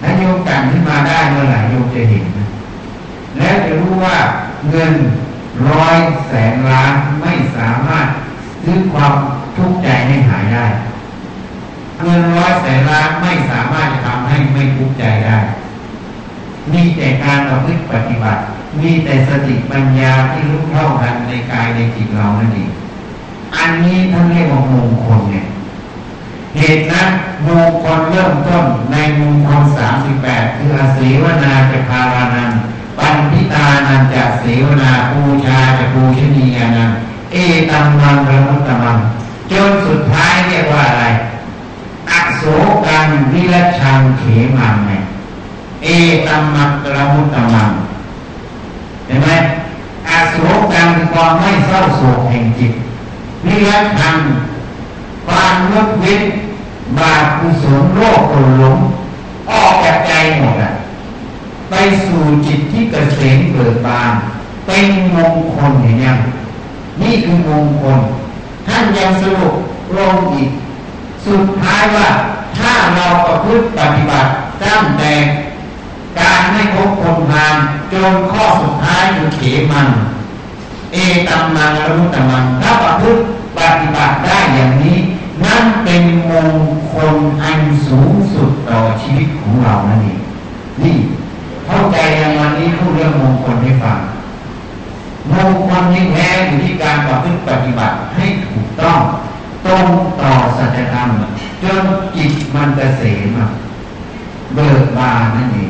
[0.00, 2.24] ถ้าโยมกันขึ้นมาได้เมื่อไหร่โยมจะเห็น
[3.38, 4.16] แล้วจะรู้ว่า
[4.70, 4.92] เงิน
[5.70, 8.06] ร้อยแสนล้านไม่สามารถ
[8.64, 9.12] ซื้อความ
[9.56, 10.66] ทุกข์ใจให้หายได้
[12.02, 15.38] เงินร้อยแสนล้านไม่สามารถจะทำให้ไม่ทุกข์ใจได้
[16.72, 18.40] มีแต่การเอาพฤติปฏิบัติ
[18.78, 22.70] มีแต่สติปัญญาที่รู้เท่ากันในกายในจิตเรานั่นเอง
[23.56, 25.46] อันนี้ท่านเรียกว่ามงคลเนี่ย
[26.56, 27.08] เหตุนั้น
[27.46, 32.50] มงคลเริ่มต้นในมงคลสามสิบแปดคืออาศีวนาจะพารานัน
[32.98, 36.90] ปันพิตานันจะเสวนาปูชาจะปูชนียานัน
[37.32, 37.36] เอ
[37.70, 38.98] ตัมมังระมุตตมัง
[39.52, 41.04] จนสุดท้ายเรียกว่าอะไร
[42.10, 42.42] อักโศ
[42.86, 44.22] กันวิรชังเข
[44.56, 45.02] มังเนี่ย
[45.84, 45.88] เอ
[46.26, 47.70] ตัมมังระมุตตมัง
[49.10, 49.30] ห็นไหม
[50.08, 50.36] อาโศ
[50.74, 52.72] กันคือความไม่เศร้าโศกแห่งจิต
[53.46, 53.70] วิร
[54.00, 54.18] ชัง
[55.26, 56.22] ความลดเว้น
[56.98, 58.78] บาปกุศลโรคโกรหลง
[59.50, 60.72] ออกจากใจหมดอะ
[61.70, 61.74] ไป
[62.06, 64.12] สู่จิตที่เกษมเบิกบาน
[64.66, 66.18] เป็นมงคลเห็นยัง
[67.02, 67.98] นี่คือมงคล
[68.66, 69.54] ท่านยังสรุป
[69.98, 70.50] ลงอีก
[71.26, 72.08] สุดท้ายว่า
[72.58, 74.30] ถ้าเราประพฤติปฏิบัติ
[74.64, 75.12] ตั้งแต่
[76.18, 77.54] การไม่พบคนพาน
[77.92, 79.40] จนข้อสุดท้ายคือเข
[79.72, 79.88] มัน
[80.92, 80.96] เอ
[81.28, 83.22] ตัมมังอรุตมังถ้าประพฤติ
[83.58, 84.98] ปฏิบัติได้อย่างนี้
[85.44, 86.50] นั่นเป็นมง
[86.92, 90.20] คลอันสูงสุดต่อชีวิตของเรานั่นเอง
[90.82, 90.96] นี่
[91.66, 93.98] เข้าใจอย่างวันนี้พูดเรื่องมงคลให้ฟัง
[95.30, 98.98] มงคลที่แท้อยู่ที่การประพฤติปฏิบัติให้ถูกต้อง
[99.66, 99.86] ตรง
[100.22, 101.08] ต่อสัจธรรม
[101.62, 101.84] จน
[102.16, 103.02] จิตมันเกษ
[103.34, 103.38] ม
[104.54, 105.58] เบิกบานนั่นเอ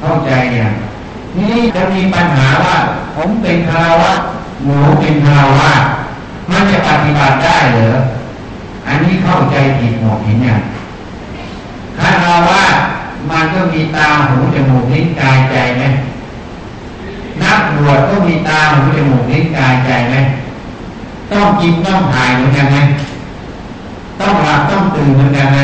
[0.00, 0.74] เข้าใจอย่าง
[1.38, 2.76] นี่จะมีปัญหาว่า
[3.14, 4.12] ผมเป็นคารวะ
[4.64, 5.72] หนูเป็นคารวะ
[6.50, 7.90] มันจะปฏิบัติได้เหรอ
[8.86, 10.60] อันนี้เข้าใจผิดหมดเห็นยัง
[11.98, 12.62] คารวะ
[13.30, 15.82] มันก็มีตาหูจมูกลิ้นกายใจไหม
[17.42, 20.14] นักบวชก็มีตาหูจมูกลิ้นกายใจไหม
[21.32, 22.76] ต้องกินต้องถ่ายเหมือนกันไหม
[24.20, 25.58] ต้องหลับต้องตื่นเหมือนกันไหม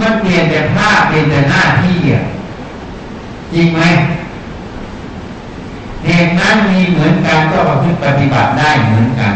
[0.00, 2.22] มันเปลี่ยนแต่ภาพเปลี่ยนแต่หน้าที่อะ
[3.54, 3.80] จริงไหม
[6.06, 9.34] เหตุนั้นมีเหมือนกันก็ประพฤติปฏิบัติได้เหมือนกัน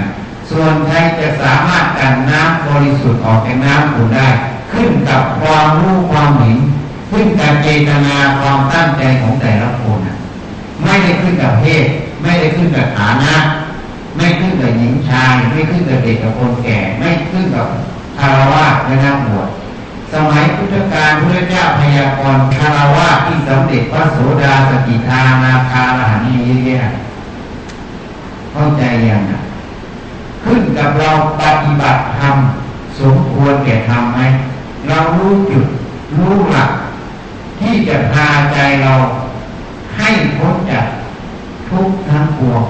[0.51, 4.29] ส่วนใครจะสามารถกันน้ำบริสุทธิ์ออกจากน้ำขุ่นได้
[4.73, 6.57] ขึ้นกับความรู้ความเห็น
[7.11, 9.99] ขึ้นกับเจตนาความตั้งใจของแต่ละคน
[10.85, 11.85] ไม่ได้ขึ้นกับเพศ
[12.23, 13.35] ไม่ได้ขึ้นกับฐานะ
[14.17, 17.67] ไม่ขึ้นกับหญิงชาย ไม่ขึ้นกับเด็กกับคนแก่ ไม่ขึ้นกับ
[18.19, 19.49] คารวะและนักบวช
[20.13, 26.93] สมัยพุทธกาลพระเจ้าพยากรณ์คารวะที่สำเร็จพระโสดาสกิทานาคาลหันนี้เยอะ
[28.53, 29.41] เข้าใจยังนะ
[30.45, 32.37] ขึ้นกับเราปฏิบัติธรรม
[33.01, 34.21] สมควรแก่ธรรมไหม
[34.89, 35.67] เรารู้จุด
[36.17, 36.71] รู้หลัก
[37.61, 38.93] ที่จะพาใจเรา
[39.97, 40.87] ให้พ้นจาก
[41.69, 42.63] ทุกข์ทั้งปวง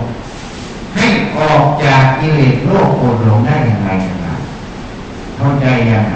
[0.95, 1.07] ให้
[1.39, 4.29] ออกจากกิเลสโลกโกรธหลงได้อย่างไรอย่างไร
[5.37, 6.15] เข้าใจยังไง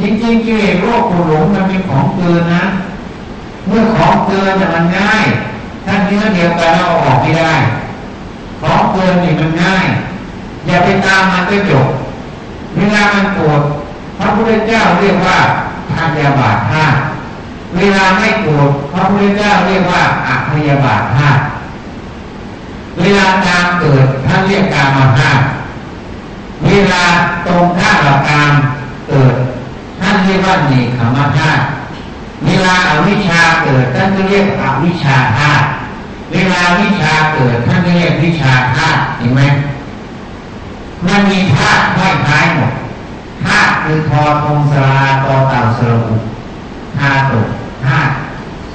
[0.00, 2.64] จริงๆกิเลสโลกโกรธหลงมันเป็นของเกินนะ
[3.66, 5.24] เมื่อของเกินมันง่าย
[5.84, 7.54] ถ้าเนื้อเดียวกันเราออกไม่ได้
[8.60, 9.86] ของเกินนี่มันง่าย
[10.66, 11.86] อย่าไปตามมันก็จบ
[12.76, 13.60] เวลามันโกรธ
[14.18, 15.38] พระพุทธเจ้าเรียกว่า
[15.92, 16.84] ทานยาบาทห้า
[17.76, 21.30] เวลาไม่โกรธพระพุทธเจ้าเรียกว่าอัพยาบาทห้า
[23.00, 25.30] เวลาการเกิดท่านเรียกการมาห้า
[26.66, 27.04] เวลา
[27.46, 28.50] ตรงข้ามกับการ
[29.08, 29.34] เกิด
[30.14, 31.64] ท่านเรียกว่าเนคขมาธาตุ
[32.44, 35.66] เวลาอาวิชชาเกิดท่านก็เรียกอวิชชาธาตุ
[36.32, 39.42] เวลาวิชาเกิดท่านก็เรียกวิชาธาตุเห็นไหม
[41.06, 42.72] มันมีธาตุห้อยท้ายหมด
[43.44, 46.16] ธาตุคือทอทงสลาตอเต่าสระบุ
[46.98, 47.40] ธาตุ
[47.84, 48.12] ธาตุ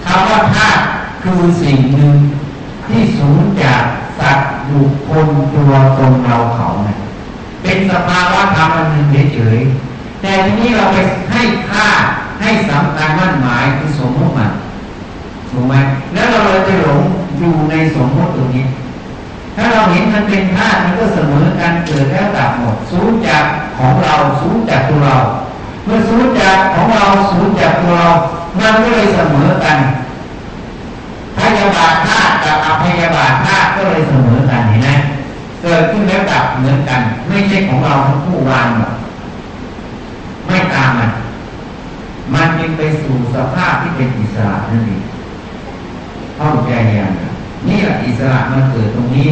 [0.05, 0.81] คำว่าธาตุ
[1.23, 2.15] คือสิ่งหนึ่ง
[2.87, 3.83] ที่สูญจาก
[4.19, 6.97] สัตว์บุคคลตัวตนเราเขาเนี่ย
[7.63, 9.88] เป็นสภาวะธรรมอันหนึ่งเฉยๆ
[10.21, 10.97] แต่ทีนี้เราไป
[11.31, 11.87] ให้ค่า
[12.41, 14.51] ให้สำคัญมั่นหมายคือสมมติมัน
[15.49, 15.75] ถูกไหม
[16.13, 17.01] แล้วเราเลยจะหลง
[17.37, 18.65] อยู่ในสมมติตรงนี้
[19.55, 23.43] ถ้าเราเห็นมันเป็นธาตุมันก็เสมอกันเกิดแล้วดับหมดสูญจาก
[23.77, 25.15] ของเราสูญจากตัวเรา
[25.85, 28.09] เมื่อสูญจากของเราสูญจากตัวเรา
[28.59, 29.77] มันก็เลยเสมอกัน
[31.37, 34.89] พยาบาทธาตุกับอภยาบาทธาตุก็เลยเสมอกันเห็นไหม
[35.61, 38.91] เกิดขึ้นแล้วดับเหมือนกัน ไม่ใช่ของเราทั้งคู่วางหมด
[40.47, 41.11] ไม่ตามมัน
[42.33, 45.03] มันจึงไปสู่สภาพที่เป็นอิสระนั่นเอง
[46.37, 47.11] เข้าใจอย่าง
[47.67, 49.29] นี่แหละอิสระมันเกิดตรงนี้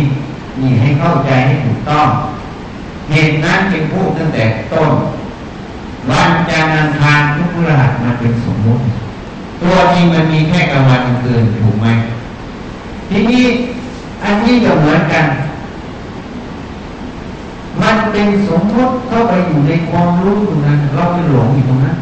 [0.59, 2.07] นี่ให้เข้าใจให้ถูกต้อง
[3.11, 4.43] เหตุนั้นจึงพูดตั้งแต่
[4.73, 4.91] ต้น
[6.09, 8.81] วันจันทร์อังคารทุกพฤหัสมันเป็นสมมุติ
[9.61, 11.87] ตัวจริงมันมีแค่กลางวันกลางคืนถูกไหม
[13.09, 13.43] ทีนี้
[14.23, 15.25] อันนี้ก็เหมือนกัน
[17.81, 21.97] มันเป็นสมมติเข้าไปอยู่ในความรู้ตรงนั้นเราไปหลงอยู่ตรงนั้น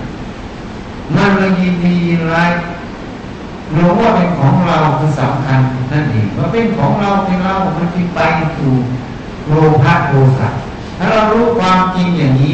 [1.15, 2.51] มันเลยยินดียินร้าย
[3.75, 5.59] รู้ว่าเป็นของเราคือสำคัญ
[5.91, 8.19] นั่นเองว่าเป็นของเราเป็นเรามันจึงไป
[8.57, 8.73] สู่
[9.47, 10.49] โลภะโทสะ
[10.97, 12.53] ถ้าเรารู้ความจริงอย่างนี้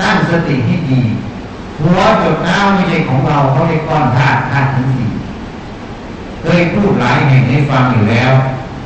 [0.00, 1.00] ตั้งสติให้ดี
[1.80, 5.10] หัวจดเท้าไม่ใช่ของเราเขาเรียกก้อนธาตุธาตุทั้งสี่
[6.42, 8.32] เคยพูดหลายแห่งให้ฟังอยู่แล้ว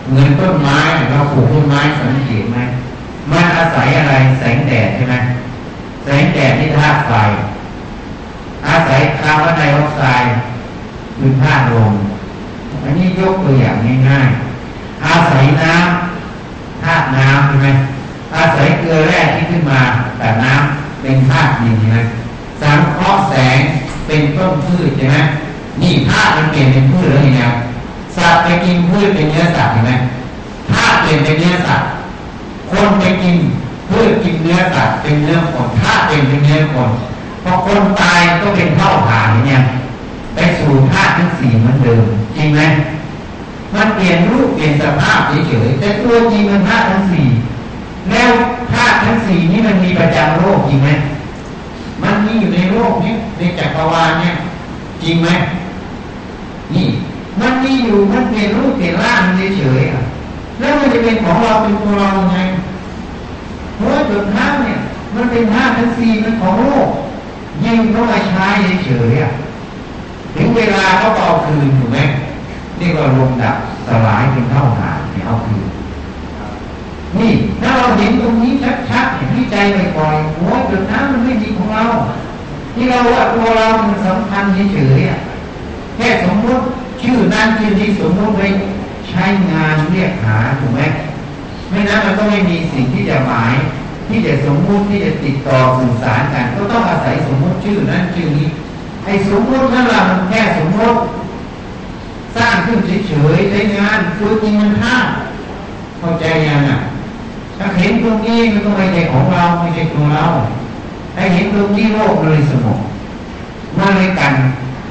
[0.08, 0.78] เหมือนต้นไม้
[1.10, 2.58] เราปลูกต้นไม้สังเกตไหม
[3.30, 5.16] มันอาศัยอะไรแสงแดดใช่ไหม
[6.04, 7.12] แสงแดดที่ธาตุไฟ
[8.66, 10.32] อาศัยคาร์บอนไดออกไซด์
[11.18, 11.92] คือธาตุลม
[12.82, 13.76] อันนี้ยกตัวอย่าง
[14.08, 17.68] ง่ายๆอาศัยน้ำธาตุน้ำใช่ไหม
[18.36, 19.80] อาศัยเกลือแร่ที่ขึ้นมา
[20.18, 21.98] แต่น้ำเป็นธาตุดินใช่ไหม
[22.62, 23.58] สังเคราะห์แสง
[24.06, 25.16] เป็นต้นพืชใช่ไหม
[25.80, 27.42] นี่ธาตุมันเปลี่ยนเป็นพืชแล้วไง
[28.16, 29.92] สัตว์ไปกินพืชเป็นเนื้อสัตว์เห็นไหม
[30.72, 31.88] ธาตุเปลี่ยนเป็นเนื้อสัตว์
[32.70, 33.36] คนไปกิน
[33.86, 36.90] เพืชกินเนื้อสัตว์เป็นเนื้อคนธาเป็นเป็นเนื้อคน
[37.44, 39.62] พอคนตายก็เป็นเท่าฐานเนี่ย
[40.34, 42.04] ไปสู่ธาตุทั้งสี่เหมือนเดิม
[42.36, 42.60] จริงไหม
[43.74, 47.28] มันเปลี่ยนรูปเปลี่ยนสภาพเฉยๆแต่ตัวจริงมันธาตุทั้งสี่
[48.10, 48.30] แล้ว
[48.72, 50.90] ธาตุทั้งสี่นี้มันมีประจำโลกจริงไหม
[52.02, 54.34] มันมีอยู่ในโลกนี้ในจักรวาลเนี่ย
[55.02, 55.28] จริงไหม
[56.74, 56.86] นี่
[57.40, 59.20] มันมีอยู่มันเปลี่ยนรูปเปลี่ยนร่าง
[59.56, 60.17] เฉยๆ
[60.58, 62.38] แล้วมันจะเป็นของเราเป็นตัวเราไง
[63.76, 64.78] เพราะว่าจุดน้ำเนี่ย
[65.14, 66.88] มันเป็นธาทั้งสี่มันของโลก
[67.64, 68.46] ยิงเข้ามาใช้
[68.86, 71.98] เฉยๆถึงเวลาเขาเอาคืนถูกไหม
[72.80, 75.66] นี่ก็ลงดับสลายเป็นเท่าหาเนี่ยเอาคืน
[77.18, 78.52] นี่ถ้าเราเห็นตรงนี้
[78.90, 79.56] ชัดๆเห็นที่ใจ
[79.98, 81.84] บ่อยๆหัวจุดน้ำมันไม่ดีของเรา
[82.74, 84.44] ที่เราว่าตัวเรามันสำคัญ
[84.74, 86.62] เฉยๆแค่สมมติ
[87.02, 88.42] ชื่อนั้นชื่อนี้สมมติไป
[89.10, 90.80] ใช้งานเรียกหาถูกไหม
[91.70, 93.54] ไม่นั้นมันก็ไม่มีสิ่งที่จะหมาย
[94.08, 98.48] ที่จะสมมุติที่จะติดต่อสื่อสารกัน ก็ต้องอาศัยสมมุติชื่อนั้นชื่อนี้
[99.04, 100.98] ไอ้สมมุตินั่นแหละมันแค่สมมุติ
[102.36, 104.96] สร้างขึ้นเฉยๆใช้งานคือจริงมันท่า
[105.98, 106.78] เข้าใจยังอะ
[107.58, 110.24] ถ้าเห็นตรงนี้มันก็ไม่ใช่ของเราไม่ใช่ตัวเรา
[111.14, 112.78] ถ้าเห็นตรงนี้โลกเลยสงบ
[113.78, 114.34] มาเลยกัน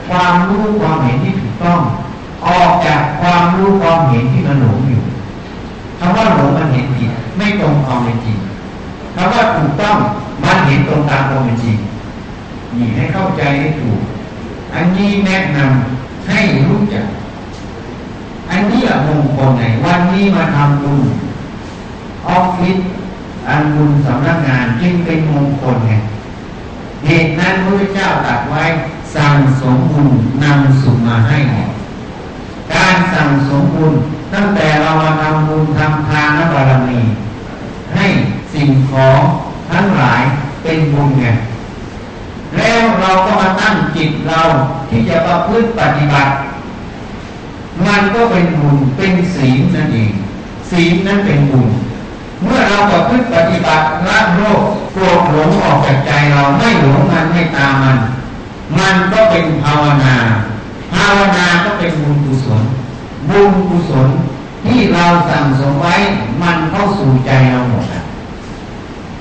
[0.09, 1.79] ความรู้ความเห็นที่ถูกต้อง
[2.45, 5.01] ออกจากความรู้ความเห็นที่มันหลงอยู่
[5.99, 8.37] คำว่าหลงมันเห็นผิดไม่ตรงความเป็นจริง
[9.15, 9.95] คำว่าถูกต้อง
[10.43, 11.77] มันเห็นตรงตามความเป็นจริง
[12.75, 13.99] นี่ให้เข้าใจให้ถูก
[14.73, 17.05] อันนี้แนะนำให้รู้จัก
[18.49, 21.01] อันนี้มงคลไหนวันนี้มาทำบุญ
[22.27, 22.77] ออฟฟิศ
[23.49, 25.93] อันบุญสำนักงานจึงเป็นมงคลไง
[27.05, 28.63] เหตุนั้นพระเจ้าตรัสไว้
[29.15, 30.09] สั่งสมบุญ
[30.43, 31.39] นำสุขมาให้
[32.73, 33.93] การสั่งสมบุญ
[34.33, 36.99] ตั้งแต่เรามาทำบุญทำทานและบารมี
[37.95, 38.05] ให้
[38.53, 39.19] สิ่งของ
[39.71, 40.21] ทั้งหลาย
[40.63, 41.25] เป็นบุญไง
[42.57, 44.41] แล้วเราก็มาตั้งจิตเรา
[44.89, 46.31] ที่จะประพฤติปฏิบัติ
[47.85, 50.11] มันก็เป็นบุญเป็นศีลนั่นเอง
[50.71, 51.69] ศีลนั้นเป็นบุญ
[52.43, 54.61] เมื่อเราประพฤติปฏิบัติละโลก
[54.93, 57.97] โกรธหลงออกจากใจเราไม่หลงมันไม่ตามมัน
[58.79, 60.15] มันก็เป็นภาวนา
[60.93, 62.63] ภาวนาก็เป็นบุญกุศล
[63.29, 64.07] บุญกุศล
[64.65, 65.95] ที่เราสั่งสมไว้
[66.41, 67.85] มันเข้าสู่ใจเราหมด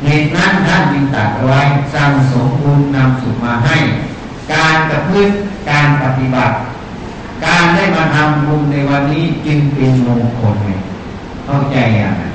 [0.02, 1.61] เหตุนั้นท่านจึงตัดไว้
[1.94, 3.76] สั่งสมบุญนำสุขมาให้
[4.52, 5.33] การกระพฤติ
[5.70, 6.55] การปฏิบัติ
[7.44, 10.70] การได้มาทำบุญในวันนี้จึงเป็นมงคลไง
[11.44, 12.33] เข้าใจอย่างนั้น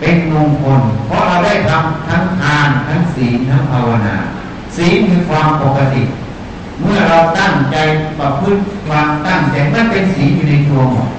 [0.00, 4.16] เป็นมงคล เพราะเราได้ทำทั้งทานทั้งศีลทั้งภาวนา
[4.76, 6.02] ศีลคือความปกติ
[6.80, 7.76] เมื่อเราตั้งใจ
[8.18, 11.10] ประพฤติความตั้งใจมันเป็นศีอยู่ในตัวหมด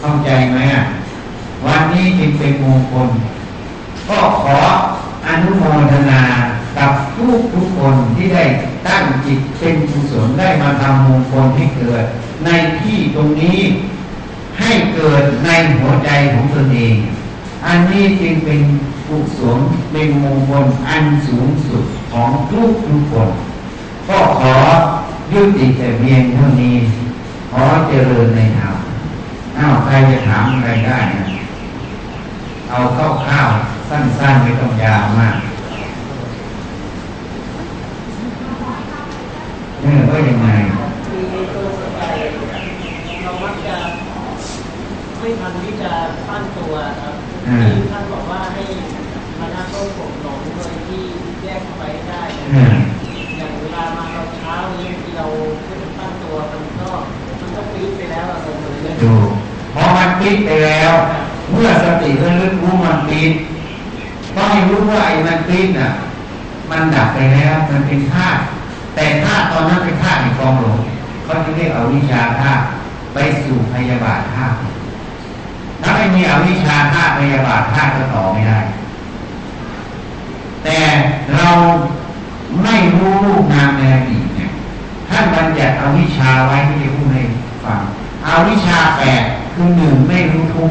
[0.00, 0.84] เข้าใจไหมอะ
[1.66, 3.08] วันนี้จึงเป็นมงคล
[4.08, 4.58] ก็ขอ
[5.26, 6.22] อนุโมทนา
[6.76, 8.44] กับทุกทุกคนที่ได้
[8.86, 12.04] ตั้งจิตเป็นกุศลได้มาทำมงคลให้เกิด
[12.44, 12.48] ใน
[12.80, 13.58] ที่ตรงนี้
[14.58, 16.96] ให้เกิดในหัวใจของตนเอง
[17.66, 18.60] อันนี้จึงเป็น
[19.08, 19.58] กุศล
[19.92, 23.30] เป็นมงคลอันสูงสุดของทุกทุกคน
[24.08, 24.54] ก็ขอ
[25.32, 26.76] ยุติแต่เพียงเท่านี้
[27.50, 28.76] ขอเจริญในธรรม
[29.58, 31.26] อ้าวใครจะถามอะไรได้นะ
[32.70, 33.48] เอาเข้าข้าว
[33.88, 35.36] สั้นๆไม่ต้องยาวมาก
[39.80, 40.48] เนี่ยว่ายังไง
[43.22, 43.76] เรามักจะ
[45.18, 45.92] ไม่ทันที่จะ
[46.28, 47.14] ตั้งตัวครับ
[47.76, 48.62] ที่ท่านบอกว่าให้
[49.38, 51.02] มานั่งต้นผมหลงโดยที่
[51.42, 52.89] แยกไปได้อย่างเวลา
[53.98, 55.26] มาเราเช้านี้ที่เรา
[55.66, 56.90] ขึ้นตั้งตัวมันก็
[57.40, 58.36] มันก็ปี๊ดไปแล้วเรา
[58.82, 59.14] เลยดู
[59.74, 60.92] พอมันปี๊ดไปแล้ว
[61.50, 63.32] เมื่อสติระลึกรู้มันปี๊ด
[64.34, 65.90] ก็ให้รู้ว่าไอ้มันปี๊ดน่ะ
[66.70, 68.40] มันดับไปแล้วมันเป็นธาตุ
[68.94, 70.78] แต่ธาตุตอนนั้นเป็นธาตุในกองหลง
[71.24, 72.62] เขาจะเรียกเอาวิชาธาตุ
[73.14, 74.56] ไปสู่พยาบาทธาตุ
[75.82, 78.60] ถ้าไม่มีอวิชชาธาตุพยาบาทธาตุก็ต่อไม่ได้
[80.64, 80.78] แต่
[81.34, 81.48] เรา
[82.62, 84.50] ไม่รู้รูปนามแนบดีเนี่ย
[85.08, 87.22] ท่านบัญญัติเอาวิชาไว้ที่จะพูดให้
[87.64, 87.80] ฟัง
[88.24, 89.22] เอาวิชาแปด
[89.52, 90.70] คือหนึ่งไม่รู้ทุก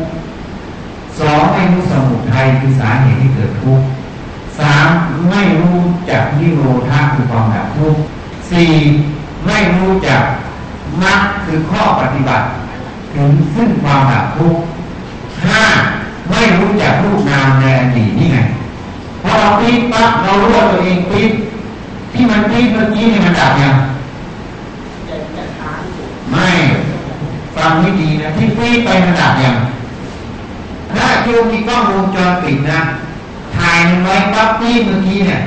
[1.20, 3.80] สองไม่รู้สมุทัยคือสาเหตุที่เกิดทุก
[4.60, 4.88] สาม
[5.30, 5.78] ไม่รู้
[6.10, 7.96] จักนิโรธาคือความดับทุก
[8.52, 8.74] สี่
[9.46, 10.22] ไม่รู้จัก
[11.02, 12.46] มรรคคือข้อปฏิบัติ
[13.14, 14.56] ถึงซึ่งความดับทุก
[15.46, 15.64] ห้า
[16.30, 18.40] ไม่รู้จักรูปนามในอดีตนี่ไง
[19.22, 21.32] พอเราปี๊บปั๊บเรารู้ว่าตัวเองปี๊บ
[22.14, 23.76] ที่มันปี๊บเมื่อกี้นี่มันดับยัง
[25.08, 26.48] จะจะค้างอยู่ไม่
[27.56, 29.56] ฟังไม่ดีนะที่ปี๊บไปมันดับยัง
[30.94, 32.80] ถ้าโยมมีกล้องวงจรปิดนะ
[33.56, 35.42] ถ่ายมันไว้ปั๊บปี๊บเมื่อกี้เนี่ย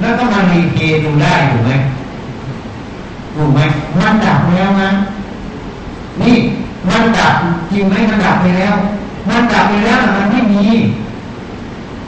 [0.00, 1.72] แล้วก็มารีเพย์ดูได้ถูกไหม
[3.34, 3.60] ถูกไหม
[4.00, 4.90] มันดับแล้วนะ
[6.22, 6.36] นี่
[6.88, 7.34] มันดับ
[7.70, 8.74] จริงไหมมันดับไปแล้ว
[9.28, 10.66] มันดับไปแล้วมันไม่มี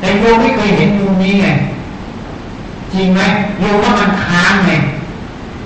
[0.00, 1.46] แต่โยมไม่เคยเห็นมุมนี้ไง
[2.92, 3.20] จริงไหม
[3.60, 4.72] โยมว่ามันค้างไง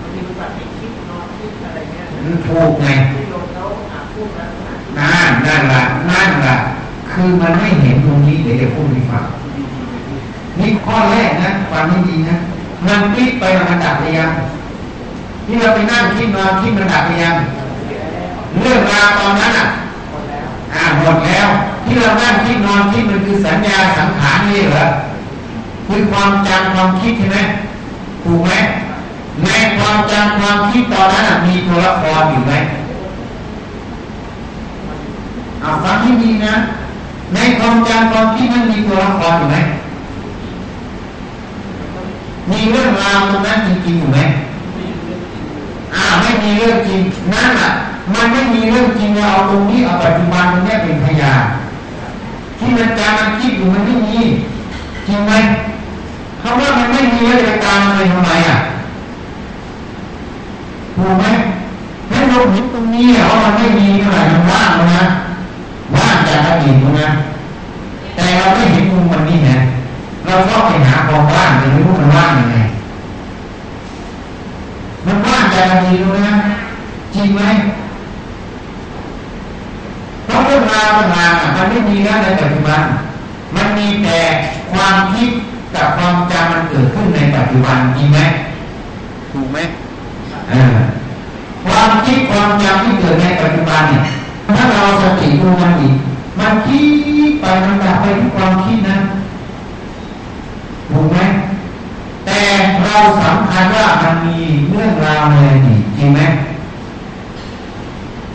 [0.01, 2.89] บางทีมันแบบไปคิดนอนคิดอะไรเงี้ยมันถูกไง
[3.31, 3.65] โดนเขา
[4.13, 6.57] พูดรั้นนะนั่นนั่นละนั่นละ
[7.13, 9.25] คือมันไม่เห็นตรงนี้เดี๋ยวจะพูดให้ฟัง
[10.59, 12.37] นี่ข้อแรกนะฟังให้ดีนะ
[12.87, 14.31] มันปิดไปมันดับไปยัง
[15.47, 17.37] ที่เราไปนั่งคิดนอนคิดมันดับไปยัง
[18.61, 19.67] เรื่องราวตอนนั้นอะ
[20.11, 21.49] หมดแล้วอ่าหมดแล้ว
[21.85, 24.87] ที่เรานั่งคิดนอนคิดมันคือสัญญาสังขารนี่เหรอ
[25.93, 27.39] คือความจำความคิดใช่ไหม
[28.25, 28.51] ถูกไหม
[29.45, 32.53] ในความจำความคิดตอนนั้นมีตัวละครอยู่ไหม
[35.61, 36.55] เอาฟังให้ดีนะ
[37.35, 39.57] ในความจำความคิดนั้นมีตัวละครอยู่ไหม
[42.51, 44.19] มีเรื่องราวตรงนั้นจริงๆอยู่ไหม
[45.95, 47.01] อ่าไม่มีเรื่องจริง
[47.33, 47.71] นั่นแหละ
[48.15, 51.43] มันไม่มีเรื่องจริงเอาตรงนี้เอาปัจจุบันตรงนี้เป็นพยาน
[52.59, 54.19] ที่มันจำมันคิดอยู่มันไม่มี
[55.07, 55.33] จริงไหม
[56.43, 58.59] คำว่ามันไม่มีแล้วจะตามเลยทำไมอะ
[60.97, 61.25] ถูกไหม
[62.09, 65.05] ให้เราเห็นตรงนี้อะว่ามันไม่มีเท่าไหร่มันว่างแล้วนะ
[65.97, 67.11] ว่างจากอดีตแล้นะ
[68.15, 69.57] แต่เราไม่เห็นมุมมันนี่นะ
[70.27, 72.59] เราชอบไปหาความว่างแต่ไม่รู้มันว่างยังไง
[75.07, 76.35] มันว่างจากอดีตรู้นะ
[77.15, 77.43] จริงไหม
[80.27, 82.83] เพราะเรื่องราวต่างๆอะมันไม่มีแล้วในปัจจุบัน
[83.55, 84.19] มันมีแต่
[84.73, 85.29] ความคิด
[85.75, 88.21] กับความจำมันเกิดขึ้นในปัจจุบันจริงไหม
[89.33, 89.59] ถูกไหม
[90.51, 90.77] เออ
[91.65, 94.03] ความคิดความจำที่เกิดในปัจจุบันเนี่ย
[94.57, 95.95] ถ้าเราสติดูมันอีก
[96.39, 96.81] มันคิ
[97.29, 98.97] ดไปมันดับไปที่ความคิดนะ
[100.91, 101.19] ถูกไหม
[102.27, 102.39] แต่
[102.85, 104.39] เราสำคัญว่ามันมี
[104.71, 106.21] เรื่องราวในอดีตจริงไหม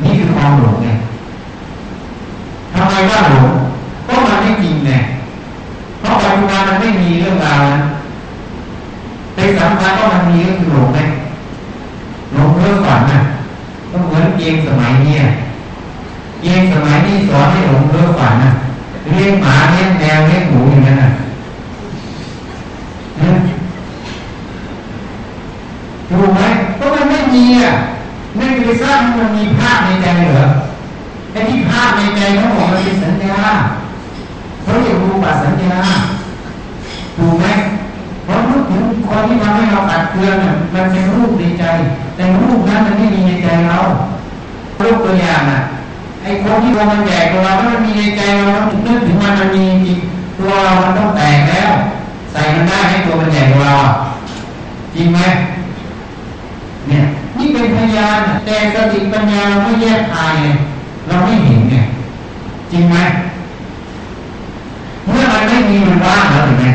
[0.04, 0.90] นี่คือความหลงไง
[2.74, 3.50] ทำไมว่าหลง
[4.06, 4.92] เพราะมันไม่จริงไง
[6.08, 7.82] เพราะปัจจุบันมันไม่มีเรื่องราวนั้น
[9.36, 10.99] แต่สำคัญว่ามันมีก็คือหลงไง
[12.34, 13.22] หลงเพ้อฝันน่ะ
[13.89, 15.32] ก็เหมือนเกมสมัยนี้อะ
[16.41, 18.51] เกมสมัยนี้สอนให้หลงเพ้อฝันน่ะ
[19.10, 21.10] เลี้ยงหมาเลี้ยงแมวเลี้ยงหมูอย่างนั้นน่ะ
[26.10, 26.41] ถูกไหม
[26.76, 27.74] เพราะมันไม่มีอะ
[28.36, 30.45] ไม่ไปสร้างมันมีภาพในใจเหรอ
[31.32, 33.39] ไอ้ที่ภาพในใจเขาบอกมันเป็นสัญญา
[34.68, 35.76] เขาเรียกรูปสัญญา
[37.18, 37.45] ถูกไหม
[38.24, 41.65] เพราะนึกถึงคนที่ทำให้เราอัดเกลือนน่ะมันเป็นรูปในใจ
[42.15, 43.80] แต่รูปนั้นมันไม่มีในใจเรา
[44.82, 45.61] รูปตัวอย่างอะ
[46.24, 49.99] ไอ้คนที่เรามันแจกตัวเราถ้ามันมีในใจเราแล้วนึกถึงมันมันมีจริง
[50.38, 51.72] ตัวเรามันต้องแตกแล้ว
[52.32, 53.78] ใส่มันได้ให้ตัวมันแจกตัวเรา
[54.93, 55.20] จริงไหม
[56.88, 57.03] เนี่ย
[57.38, 60.47] นี่เป็นพยานแต่สติปัญญาเราไม่แยกทายไง
[61.07, 61.76] เราไม่เห็นไง
[62.72, 62.95] จริงไหม
[65.68, 66.65] นไม่มีมันว่างแล้วเห็นไหม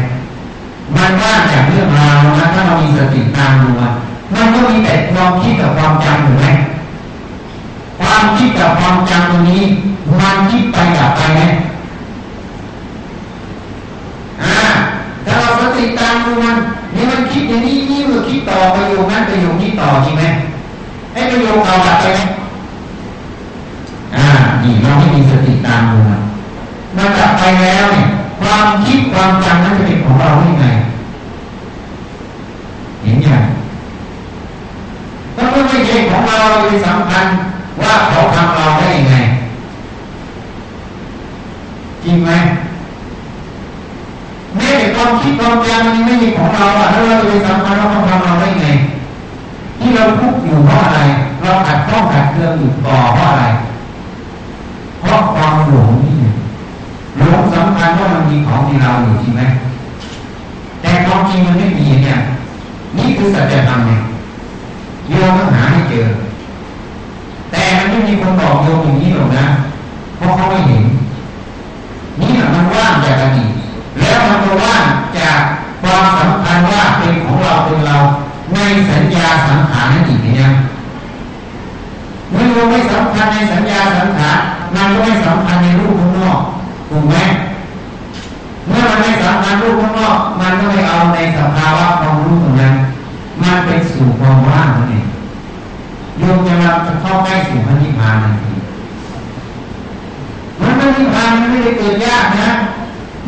[0.97, 3.93] มันว่างจากเรื่องราวนะถ้าเรามีสติตามดูมัน
[4.35, 6.47] มันก็มีแต่ความคิดกับความจำถูกไหม
[8.01, 9.63] ความคิดกับความจำตรงนี้
[10.21, 11.41] มันคิดไปดับไปไหม
[14.43, 14.57] อ่า
[15.27, 16.57] ถ้าเราสติตามดูมัน
[16.95, 20.25] นี่มันคิดอย่างนี้นี่มันคิดต่อประโยคนั้นประโยคนี้ต่อจริงไหม
[21.13, 22.21] ให้ประโยคเก่าดับไปไหม
[24.17, 24.27] อ่า
[24.63, 26.21] นี่เราไม่มีสติตามดูมัน
[26.97, 28.09] มันดับไปแล้วเนี่ย
[28.43, 30.67] ความคิดความจำนั้นจะเป็นของเราได้ไง
[33.03, 33.43] เห็นยัง
[35.37, 37.27] ถ้ามันไม่ใช่ของเราเลยสำคัญ
[37.83, 39.17] ว่าเขาทำเราได้ยังไง
[42.05, 42.31] จริงไหม
[44.57, 48.67] แม้แต่ความคิดความจำมันไม่ใช่ของเราอะแล้วเราจะไปสำคัญว่าเขาทำเราได้ไง
[49.81, 51.01] ที่เราทุกข์อยู่เพราะอะไร
[51.43, 53.45] เราขัดข้องขัดเคืองอยู่ต่อเพราะอะไร
[55.01, 56.27] เพราะความหลงนี่ไง
[57.19, 59.43] หลงสำคัญว่ามันมีของในเราอยู่จริงไหม
[60.83, 62.19] แต่ความจริงมันไม่มีเนี่ย
[62.99, 64.01] นี่คือสัจธรรมไงน
[65.09, 66.07] โยมต้องหาให้เจอ
[67.51, 69.45] แต่มันไม่มีคนบอกโยมอย่างนี้หรอกนะ
[70.17, 70.85] เพราะเขาไม่เห็น
[72.21, 73.51] นี่มันว่างจากอดีต
[73.99, 74.85] แล้วมันก็ว่าง
[75.19, 75.41] จาก
[75.83, 77.97] ความสำคัญว่าเป็นของเราเป็นเรา
[78.55, 78.59] ใน
[78.91, 80.51] สัญญาสังขารนั่นอีกเนี่ย
[82.31, 84.39] เมื่อเราไม่สำคัญในสัญญาสังขาร
[84.75, 86.41] มันก็ไม่สำคัญในรูปข้างนอก
[86.93, 87.17] ถูกไหม
[88.69, 92.75] เมื่อมันไม่สำคัญรูปข้างนอกมันก็ไม่เอาในสภาวะความรู้ตรงนั้น
[93.43, 95.07] มันเป็นสู่ความว่างนั่นเอง
[96.19, 96.71] โยมจะมา
[97.03, 98.53] เข้าใกล้สู่พระนิพพานทันที
[100.61, 102.51] มันพระนิพพานมันไม่ได้เกิดยากนะ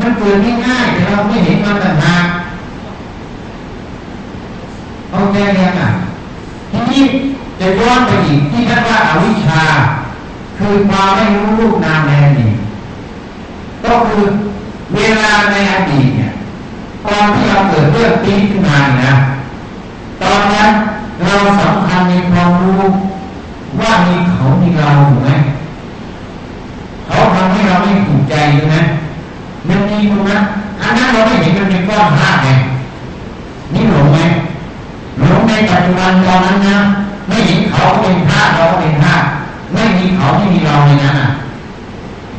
[0.01, 0.37] มันเกิด
[0.67, 2.27] ง่ายๆแต่เราไม่เห็นมันต่างหาก
[5.11, 5.89] เอาแค่นี้อะ
[6.71, 7.03] ทีนี้
[7.61, 9.65] จะย้อนไปอีกที่ท่านว่าอาวิชชา
[10.59, 12.54] คือความไม่รู้รูปนามในอดีต
[13.85, 14.25] ก็คือ
[14.95, 16.33] เวลาในอดีตเนี่ย
[17.07, 19.15] ตอนที่เราเกิดเรื่องปีขึ้นมาเนี่ยนะ
[20.23, 20.71] ตอนนั้น
[21.25, 22.83] เราสำคัญในความรู้
[23.81, 25.31] ว่ามีเขามีเราถูกไหม
[27.07, 28.77] เขาทำให้เราไม่ถูกใจใช่ไหม
[29.69, 30.43] มันมีตรงนั้น
[30.81, 32.49] อันนั้นเราไม่เห็นมันเป็นก้อนธาตุไง
[33.73, 34.19] นี่หลงไหม
[35.19, 36.77] หลงในปัจจุบันตอนนั้นนะ
[37.29, 39.27] ไม่เห็นเขาเป็นธาตุเราก็เป็นธาตุ
[39.73, 41.29] ไม่มีเขาไม่มีเราในนั้นอะ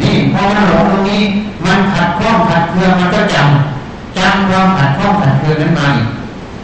[0.02, 1.24] นี่พอมันหลงตรงนี้
[1.66, 6.08] มันขัดข้องขัดเคืองมันก็จำจำความขัดข้องขัดเคืองนั้นมาอีก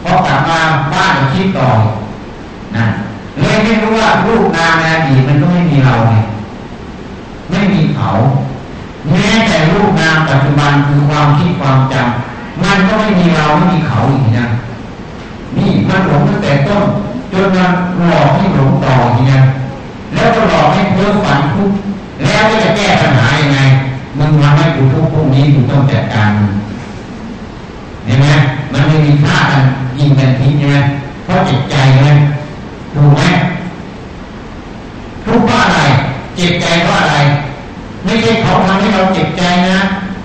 [0.02, 0.60] พอกลับมา
[0.92, 1.68] บ้านคิดต่อ
[2.76, 2.86] นะ
[3.40, 6.14] เลยไม่รู้ว่ารูปนามในอดีตมันก็ไม่มีเราไง
[7.50, 8.10] ไม่มีเขา
[9.10, 14.46] แม้แต่รูปนามปัจจุบันคือความคิดความจำมันก็ไม่มีเราไม่มีเขาอีกนะ
[15.56, 16.84] นี่มันหลงตั้งแต่ต้น
[17.32, 17.70] จนมัน
[18.08, 19.40] หลอกให้หลงต่ออีกนะ
[20.14, 21.70] แล้วก็หลอกให้เพ้อฝันทุก
[22.22, 23.60] แล้วจะแก้ปัญหายังไง
[24.18, 26.32] มึงทำให้กูทุกพวกนี้กูต้องจัดการ
[28.04, 28.26] เห็นไหม
[28.72, 29.64] มันไม่มีค่ากัน
[29.98, 30.76] ยิงกันทิ้งใช่ไหม
[31.24, 32.10] เพราะจิตใจใช่ไหม
[32.94, 33.22] ถูกไหม
[35.24, 35.80] ทุกข์เพราะอะไร
[36.36, 37.16] เจ็บใจเพราะอะไร
[38.04, 39.78] ไม่ใช่เขาทำให้เราเจ็บใจนะ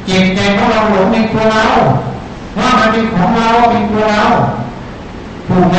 [0.06, 1.66] เจ็บใจเพราะเราหลงในตัวเรา
[2.58, 4.24] ว่ามันเป็นของเราเป็นตัวเรา
[5.48, 5.78] ถูกไหม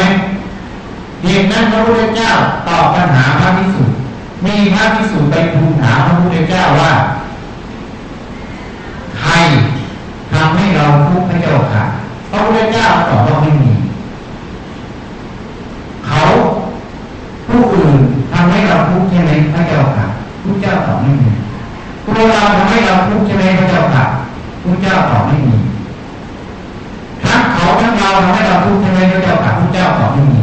[1.22, 2.30] เหตุนั้นพระพุทธเจ้า
[2.68, 3.84] ตอบปัญหาพระพิสุ
[4.46, 6.92] มีพระพิสุไปทูลถามพระพุทธเจ้าว่า
[9.20, 9.32] ใคร
[10.32, 11.84] ทำให้เราทุกข์พระเจ้าค่ะ
[12.30, 13.72] พระพุทธเจ้าตอบว่าไม่มี
[16.06, 16.20] เขา
[17.48, 17.96] ผู้อื่น
[18.32, 20.06] ทำให้เราทุกข์ใช่ไหมพระเจ้าค่ะ
[20.44, 21.30] พระเจ้าตอบไม่มี
[22.04, 24.04] ตัวเราทำให้เราทุกข์ใช่ไหมพระเจ้าค่ะ
[24.62, 25.56] พระเจ้าตอบไม่มี
[27.24, 30.40] ทั้งเขาทั้งเราทำให้เราทุกข์ใช่ไหมพระเจ้าค่ะพระเจ้าตอบไม่มี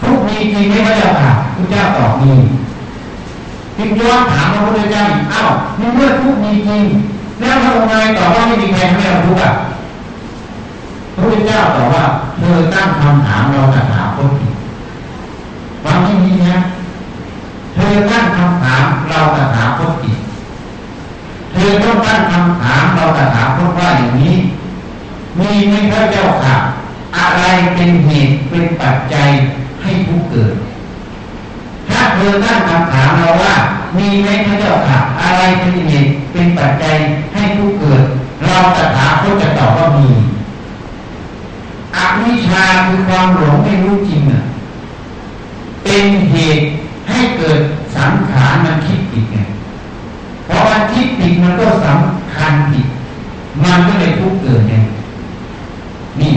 [0.00, 2.32] ทุกมีจริงไหมพระเจ้าค่ะพระเจ้าตอบมี
[3.78, 6.82] จึงย้อนถามพระพุทธเจ้าอีกอ้าวในเมื่อทุกมีจริง
[7.40, 9.52] แล้วทำไมตอบว่าไม่มีใครทำให้เราทุกข์อะ
[11.14, 12.04] พระพุทธเจ้าตอบว่า
[12.38, 14.52] เธอตั้งคำถามเราตถาคตผิด
[15.84, 16.56] ฟังไม่ดีนะ
[17.74, 20.18] เธอตั้งคำถามเราตถาคตผิด
[21.52, 24.34] เธอต้องตั้งคำถามเราตถาคตว่าอย่างนี้
[25.38, 26.56] มีไหมพระเจ้าค่ะ
[27.16, 27.42] อะไร
[27.74, 29.28] เป็นเหตุเป็นปัจจัย
[29.82, 30.54] ให้ทุกข์เกิด
[31.88, 33.54] ถ้าเธอตั้งคำถามเราว่า
[33.98, 36.96] มีไหมพระเจ้าค่ะอะไรเป็นเหตุเป็นปัจจัย
[37.34, 38.02] ให้ทุกข์เกิด
[38.46, 40.08] เราตถาคตจะตอบว่ามี
[41.96, 44.42] อวิชชาคือความหลงไม่รู้จริงอะ
[45.84, 46.64] เป็นเหตุ
[47.08, 47.58] ให้เกิด
[47.96, 49.38] สังขารมันคิดผิดไง
[50.46, 52.86] เพราะมันคิดผิดมันก็สำคัญผิด
[53.64, 54.74] มันก็เลยทุกเกิดไง
[56.20, 56.34] นี่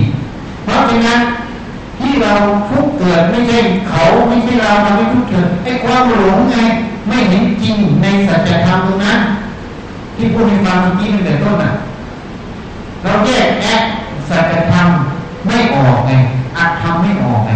[0.64, 1.20] เพราะฉะนั้น
[2.02, 2.34] ที่เรา
[2.70, 3.58] ทุกข์เกิดไม่ใช่
[3.90, 6.58] เขาไม่ใช่เราทำให้ทุกข์เกิดไอ้ความหลงไง
[7.08, 9.20] ไม่เห็นจริงในสัจธรรมตรงนั้น
[10.16, 11.72] ที่พูดให้ฟังเมื่อกี้ตั้งแต่ต้นอะ
[13.04, 13.76] เราแยกแยะ
[14.30, 14.88] สัจธรรม
[15.48, 16.12] ไม่ออกไง
[16.58, 17.52] อัตธรรมไม่ออกไง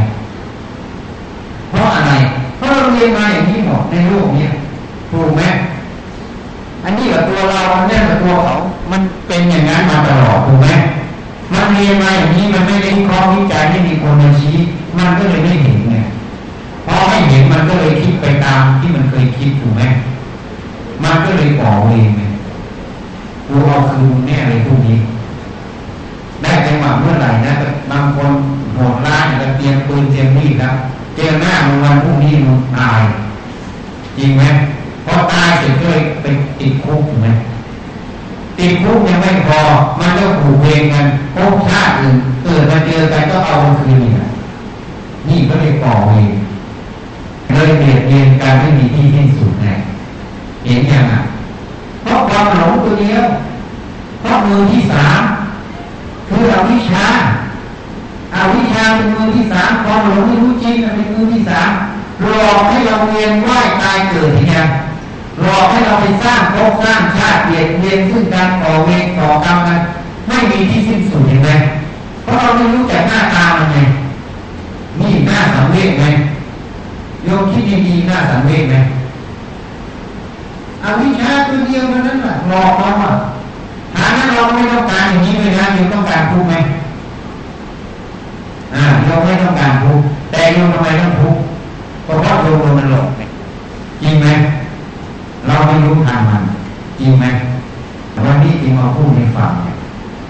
[1.70, 2.12] เพราะอะไร
[2.58, 4.48] เพราะเราเรียนมาอย่างนี้หมดในโลกนี้
[5.12, 5.41] ถูกไหม
[6.84, 8.54] อันนี้กับตัวเรามันแน่กับตัวเขา
[8.91, 10.68] มันเป็นอย่างนั้นมาตลอดถูกไหม
[11.54, 14.56] มันเรียนมาอย่างนี้มันไม่ได้วิเคราะห์วิจัยไม่มีคนมาชี้
[14.98, 15.98] มันก็เลยไม่เห็นไง
[16.86, 19.82] พอไม่เห็นมันก็เลยคิดไปตามที่มันเคยคิดถูกไหม
[21.04, 22.24] มันก็เลยก่อเวรไง
[23.48, 24.98] กูเอาคืนแน่เลยพวกนี้
[26.41, 27.54] ได้จังหวะเมื่อไหร่นะ
[27.91, 28.32] บางคน
[28.74, 30.74] โหดร้ายก็เตรียมปืนเตรียมมีดครับ
[31.16, 33.02] เจอหน้ามันวันพรุ่งนี้มันตาย
[34.18, 34.43] จริงไหม
[35.06, 36.26] พอตายเสร็จก็เลยไป
[36.60, 37.30] ติดคุกถูกไหม
[38.60, 39.60] ติดคุกยังไม่พอ
[39.99, 44.28] มันก็ผูกเวรกันพบชาติอื่นเกิดมาเจอกันก็เอาคืนเนี่แหละ
[45.28, 46.34] นี่ก็เลยก่อเวร
[47.53, 49.68] เลยเบียดเบียนการไม่มีที่สิ้นสุดไง
[50.66, 51.22] เห็นยังอะ
[52.03, 53.26] เพราะความหลงตัวเดียว
[54.22, 55.22] เพราะมือที่สาม
[56.30, 57.08] คืออวิชชา
[58.36, 61.70] อาวิชชาเป็นมือที่สามความหลงไม่รู้จริงเป็นมือที่สาม
[62.22, 64.66] หลอกให้เราเวียนว่ายตายเกิดอย่างเงี้ย
[65.41, 69.79] หลอกให้เราไปสร้างภพสร้างชาติเบียดเบียนซึ่งการต่อเวรต่อกรรมกัน
[70.27, 71.49] ไม่มีที่สิ้นสุดเห็นไหม
[72.23, 73.77] เพราะเราไม่รู้จักหน้าตามันไง
[74.99, 76.05] นี่หน้าสังเวชไหม
[77.23, 78.75] โยมคิดดีๆหน้าสังเวชไหม
[80.83, 83.11] อวิชชาตัวเดียวมันนั้นแหละหลอกเราอะ
[83.95, 86.55] หานั้นเราไม่ต้องการอย่างนี้เลยนะโยมต้องการทุกไหม
[88.75, 89.99] อ่าโยมไม่ต้องการทุก
[90.31, 91.36] แต่โยมทำไมต้องทุก
[92.03, 93.07] เพราะว่าโยมโดนมันหลอก
[94.01, 94.27] จริงไหม
[95.48, 96.43] เราไม่รู้ทางมัน
[97.00, 97.26] จริงไหม
[98.26, 99.54] วันนี้จริงมาพูดในฝั่ง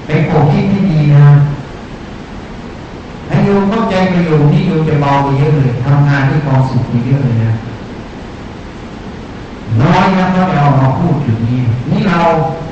[0.05, 1.26] เป็นโกคิดที่ดีนะ
[3.28, 7.51] ให้โยมเข้าใจประโยชน์นี้โยมจะเบาไปเยอะเลยทำงานด้วยความสุขไปเยอะเลยนะ
[9.82, 11.59] น้อยนะเขาจะเอามาพูดจุดนี้
[11.91, 12.20] นี่เรา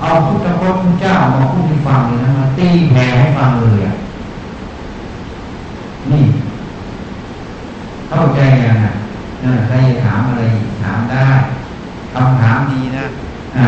[0.02, 3.96] เอาพุทธพจน์พระเจ้ามาพูดให้ฟังเลยนะมาตีแผ่ให้ฟังเลยอะ
[6.12, 6.24] นี่
[8.10, 8.94] เข้าใจยังอะ
[9.68, 10.44] ใครจะถามอะไร
[10.84, 11.28] ถามได้
[12.14, 13.05] คำถามดีนะ
[13.57, 13.68] อ่า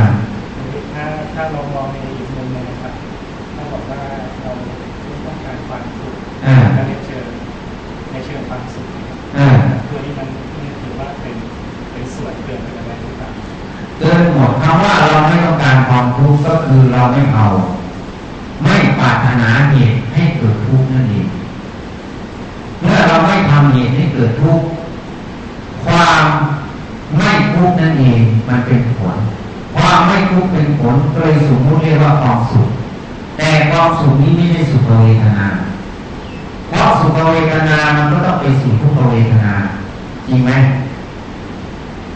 [0.94, 2.94] ถ้าถ้าเรามองในอีกมุมหนึงนะครับ
[3.56, 4.02] ถ้าบอกว่า
[4.42, 6.14] เราไม่ต้องการความสุข
[6.46, 7.28] อ่าก็ในเชิง
[8.12, 9.50] ในเชิงความสุขนะครับอ่า
[9.90, 11.36] ตัวนี้มันนี่ถือว่าเป็น
[11.92, 13.30] เป็นส่วนเกินไปอะไรหรือเปล่า
[14.00, 17.48] เกินหมดคำว่าเราไม่ต้องการความทุกข์ก็คือเราไม่เอา
[18.64, 21.28] ไม่ปรารถนาเหตุให้เกิดทุกข์นั่นเอง
[22.82, 24.75] เมื่อเราไม่ทำเหตุให้เกิดทุกข์ความไม่ทุ
[27.68, 29.18] กข์นั่นเองมันเป็นผล
[29.76, 32.70] ความไม่ทุกข์เป็นผลเลยสมมติเรียกว่าความสุข
[33.38, 35.48] แต่ความสุขนี้ไม่ใช่สุขเวทนา
[36.68, 39.54] เพราะสุขเวทนามันก็ต้องไปสู่ทุกขเวทนา
[40.28, 40.52] จริงไหม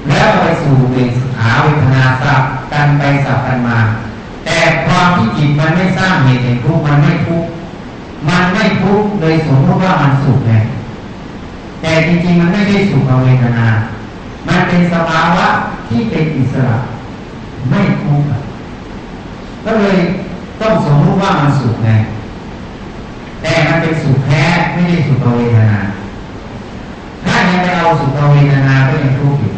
[0.07, 0.95] แล้วไปสู่เว
[1.37, 3.79] ขาเวทนาสับกันไปสับกันมา
[4.45, 7.49] แต่ความที่จิตมันไม่สร้างเหตุแห่งทุกข์มันไม่ทุกข์
[8.29, 10.53] มันไม่ทุกข์เลยสมมติว่ามันสุขไง
[11.81, 13.67] แต่จริงๆมันไม่ใช่สุขเวทนา
[14.49, 15.45] มันเป็นสภาวะ
[15.87, 16.77] ที่เป็นอิสระ
[17.69, 18.27] ไม่ทุกข์
[19.65, 19.97] ก็เลย
[20.61, 21.91] ต้องสมมติว่ามันสุขไง
[23.41, 24.43] แต่มันเป็นสุขแท้
[24.73, 25.79] ไม่ได้สุขเวทนา
[27.23, 29.53] ถ้ายังไปเอาสุขเวทนาก็ยังทุกข์อยู่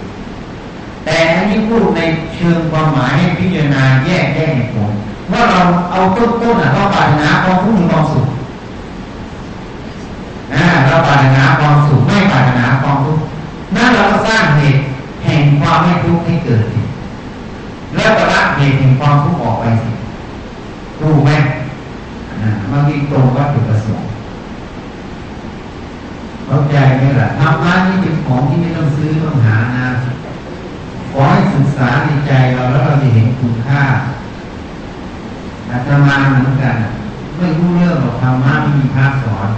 [1.05, 2.01] แต่อันนี้พูดใน
[2.35, 4.91] เชิงความหมายให้พิจารณาแยกแยกเหตุผล
[5.31, 5.59] ว่าเรา
[5.91, 8.27] เอาต้นต้นอะเราปรารถนาความทุกข์หรือความสุข
[10.53, 13.23] อ่าเราปรารถนาความสุขไม่ปรารถนาความทุกข์
[13.75, 14.81] นั่นเราก็สร้างเหตุ
[15.23, 16.81] แห่งความไม่ทุกข์ให้เกิดสิ
[17.95, 19.91] แล้วก็ละเหตุแห่งความทุกข์ออกไปสิ
[20.99, 21.31] ถูกไหม
[22.41, 24.07] อ่ามันมีตรงวัตถุประสงค์
[26.45, 29.87] เข้าใจไหมล่ะธรรมะนี่เป็นของที่ไม่ต้องซื้อต้องหานะ
[31.11, 33.83] ขอให้ศึกษาในใจเราแล้วเราจะเห็นคุณค่า
[35.69, 36.75] อาตมาเหมือนกัน
[37.37, 39.49] ไม่รู้เรื่องหรอกธรรมะไม่มีพระสอน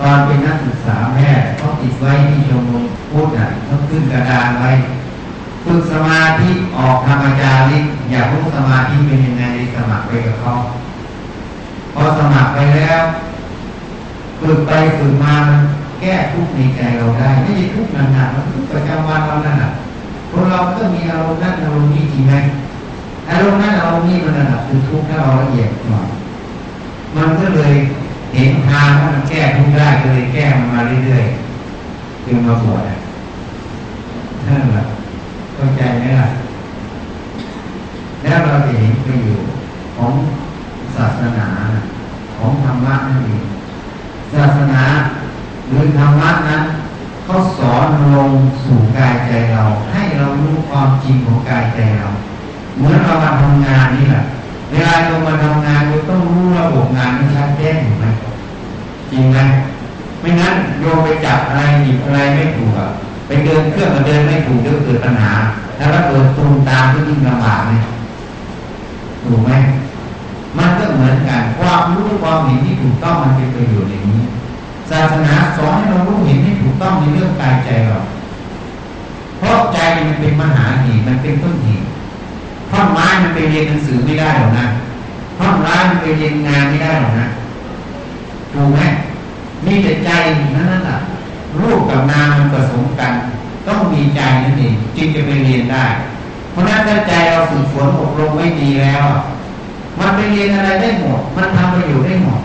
[0.00, 4.70] ตอนเป็นนักศึกษาแพทย์เขาติดไว้ที่ชมรมพุทธอะเขาขึ้นกระดานไว้
[5.64, 9.44] ฝึกสมาธิออกธรรมจาริกอยากรู้สมาธิเป็นยังไง
[9.74, 10.52] สมัครไปกับเขา
[11.94, 13.02] พอสมัครไปแล้ว
[14.40, 15.60] ฝึกไปฝึกมามัน
[16.00, 19.70] แก้ทุกข์ในใจเราได้ ไม่ใช่ทุกข์หนักๆมันทุกข์ประจำวันเรานั่นแหละ
[20.30, 22.34] คนเราก็มีอารมณ์นั้นอารมณ์นี้จริงไหม
[23.30, 26.08] อารมณ์นั้นอารมณ์นี้มันระดับคือทุกข์ถ้าเราละเอียดหน่อย
[27.16, 27.72] มันก็เลย
[28.34, 32.98] เห็นทางว่ามันแก้ทุกข์ได้ก็เลยแก้มันมาเรื่อยๆจึงมาบวชอะ
[34.46, 34.82] นั่นแหละ
[35.54, 36.28] เข้าใจไหมล่ะ
[38.22, 39.52] แล้วเราจะเห็นประโยชน์
[39.96, 40.12] ของ
[40.94, 41.48] ศาสนา
[42.36, 43.44] ของธรรมะนั่นเอง
[44.34, 44.82] ศาสนา
[45.68, 46.62] หรือธรรมะนั้น
[47.24, 48.30] เขาสอนลง
[48.64, 49.62] สู่กายใจเรา
[49.92, 52.08] ให้เรารู้ความจริงของกายใจเรา
[52.76, 54.22] เหมือนเรามาทำงานนี่แหละ
[54.70, 58.06] เวลาเรามาทำงานเราต้องรู้ระบบงานมันชัดแจ้งถูกไหม
[59.10, 59.38] จริงไหม
[60.20, 62.70] ไม่งั้นโยมไปจับอะไรหยิบอะไรไม่ถูก
[63.26, 65.32] ไปเดินเครื่องมาเดินไม่ถูกเดี๋ยวเกิดปัญหา
[65.76, 67.80] แล้วก็เกิดตูมตามที่ยิ่งลำบากเลย
[69.24, 69.50] ถูกไหม
[70.58, 74.22] มันก็เหมือนกันความรู้ความเห็นที่ถูกต้องมันเป็นประโยชน์อย่างนี้
[74.90, 77.98] ศาสนาสอนให้เรารู้เห็นให้ถูกต้องในเรื่องกายใจเรา
[79.38, 81.87] เพราะใจมันเป็นมหาเหตุมันเป็นต้นเหตุ
[82.70, 84.66] ท่อนไม้มันไปเรียนหนังสือไม่ได้หรอกนะ
[85.38, 87.26] ท่อนไม้มันไปเรียนงานไม่ได้หรอกนะ
[88.52, 88.80] ถูกไหม
[89.64, 90.10] มีแต่ใจ
[90.56, 90.98] นั่นนั่นแหละ
[91.58, 93.12] รูปกับนามมันผสมกัน
[93.66, 95.86] ต้องมีใจนั่นเองจึงจะไปเรียนได้
[96.50, 99.04] เพราะนั้นถ้าใจเราฝึกฝนอบรมไม่ดีแล้ว
[99.98, 102.40] มันไปเรียนอะไรได้หมด มันทำประโยชน์ได้หมด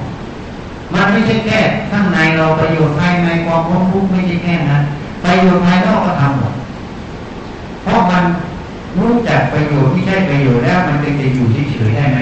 [0.94, 1.60] มันไม่ใช่แค่
[1.92, 4.84] ข้างในเราประโยชน์ภายในความพ้ไม่ใช่แค่นั้น
[5.24, 6.54] ประโยชน์ภายนอกก็ทำหมด
[7.84, 8.24] เพราะมัน
[9.00, 12.20] รู้จักประโยชน์ที่ใช่ประโยชน์แล้ว มันจะอยู่เฉยๆได้ไหม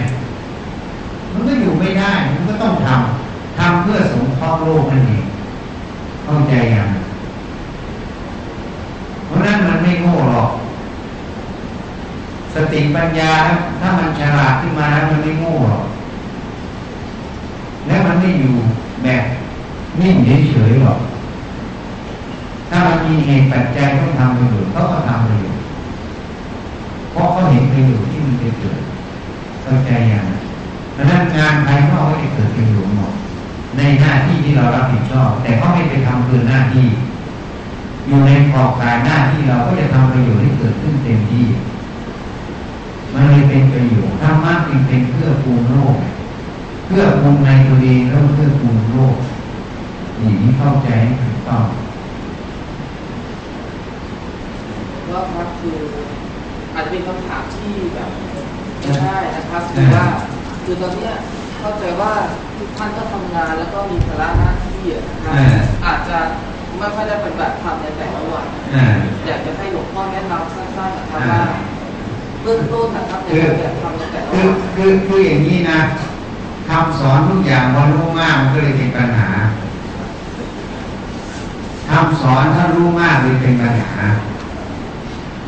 [1.34, 5.26] มันก็อยู่ไม่ได้ มันก็ต้องทำทำเพื่อสงเคราะห์โลกนั่นเอง
[6.24, 6.90] เข้าใจใจยัง
[9.26, 10.52] เพราะนั้นมันไม่โง่หรอก
[12.54, 13.32] สติปัญญา
[13.80, 15.86] ถ้ามันฉลาดขึ้นมาแล้วมันไม่โง่หรอก
[17.88, 18.54] แล้วมันไม่อยู่
[19.04, 19.24] แบบ
[20.02, 21.00] นิ่งเฉยๆหรอก
[22.70, 25.61] ถ้ามันมีเหตุปัจจัยต้องทำประโยชน์เขาก็ทำประโยชน์
[27.12, 28.80] เพราะเขาเห็นประโยชน์ที่มันจะเกิด
[29.64, 30.42] เข้าใจอย่างนั้น
[30.96, 33.14] ดังนั้นงานภายนอกก็จะเกิดประโยชน์หมด
[33.78, 36.88] ในหน้าที่ที่เรารับผิดชอบ แต่เขาไม่ไปทำเกินหน้าที่
[38.08, 41.46] อยู่ในขอบกายหน้าที่เราก็จะทำประโยชน์ที่เกิดขึ้นเต็มที่
[43.14, 45.98] มันเลยเป็นประโยชน์ธรรมะจึงเป็นเพื่อปูนโลก
[46.86, 49.16] เพื่อปูนในตัวเองแล้วเพื่อปูนโลก
[50.18, 50.90] อย่างนี้เข้าใจ
[51.22, 51.66] ถูกต้อง
[55.10, 55.78] ว่าครับคือ
[56.74, 58.10] อาจจะเป็นคำถามที่แบบ
[58.80, 60.06] ไม่ได้นะครับคือว่า
[60.64, 61.14] คือตอนเนี้ย
[61.60, 62.14] เข้าใจว่า
[62.58, 66.18] ทุกท่านก็ทำงานแล้วก็มีภาระหน้าที่อะนะครับอ่า อาจจะ
[66.78, 68.86] ไม่ค่อยได้ปฏิบัติธรรมในแต่ละวัน อ่า
[69.26, 71.44] อยากจะให้หลวงพ่อแนะนำสั้นๆนะครับอ่าว่า
[72.42, 75.80] เบื้องต้นนะครับในการปฏิบัติธรรมในแต่ละคือวันคือคืออย่างนี้นะ
[76.70, 79.32] คำสอนทุกอย่างพอรู้มากมันก็เลยเป็นปัญหา
[81.90, 84.02] คำสอนถ้ารู้มากเลยเป็นปัญหา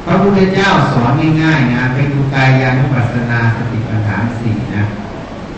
[0.05, 4.83] พระพุทธเจ้าสอนง่ายๆนะไปดูกายานุปัสสนาสติปัฏฐานสี่นะ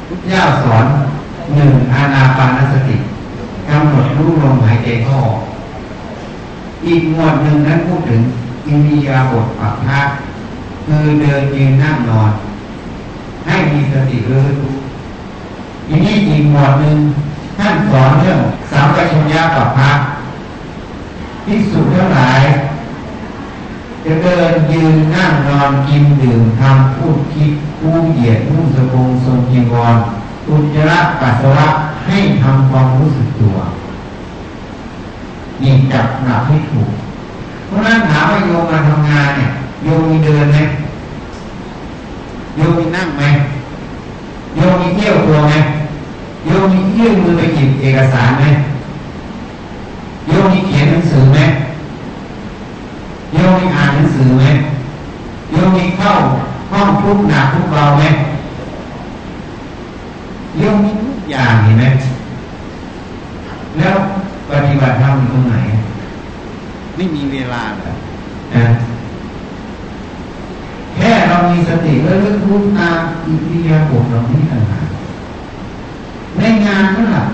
[0.08, 0.86] พุทธเจ้าสอน
[1.56, 2.98] หนึ่งอานาปานสติ
[3.70, 5.41] กำหนดรู้ลมหายใจเข้าออก
[6.86, 8.22] อีกหมวดหนึ่งนั้นพูดถึง
[8.68, 10.08] อินดียาบทปักพัก
[10.86, 12.32] คือเดินยืนนั่งนอน
[13.46, 14.74] ให้มีสติรู้รู้
[15.89, 16.98] อีนี้อีกหมวดหนึ่ง
[17.58, 18.39] ท่านสอนเรื่อง
[18.72, 20.00] สามปัญญาปักพัก
[21.46, 22.30] ที่สุดเท่าไหร่
[24.06, 27.51] จะเดินยืนนั่งนอนกินดื่มทำพูดคิด
[27.82, 29.95] กู้เหยียดนุ่งสบงทรงจีวร
[30.49, 31.68] อุจจาระปัสสาวะ
[32.08, 33.58] ให้ทำความรู้สึกตัว
[35.62, 36.89] นี่จับหลักให้ถูก
[37.66, 39.49] เพราะนั้นถามว่าโยมมาทำงานเนี่ย
[39.84, 40.58] โยมมีเดินไหม
[42.56, 43.24] โยมมีนั่งไหม
[44.56, 45.53] โยมมีเที่ยวตัวไหม
[46.45, 48.45] โยมมียื่นมือไปหยิบเอกสารไหม
[50.28, 51.39] โยมมีเขียนหนังสือไหม
[53.36, 54.46] โยมมีอ่านหนังสือไหม
[55.52, 56.14] โยมมีเข้า
[56.72, 58.04] ห้องทุกหนักทุกเบาไหม
[60.58, 61.86] โยมมีทุกอย่างเห็นไหม
[63.78, 63.96] แล้ว
[64.50, 65.56] ปฏิบัติธรรมอยู่ตรงไหน
[66.96, 67.98] ไม่มีเวลาแบบ
[68.56, 68.66] นะ
[70.96, 74.88] แค่เรามีสติแล้วรู้รู้ตามอิริยาบถเรานี่ต่างหาก
[76.38, 77.26] ในงานนั่นแหละ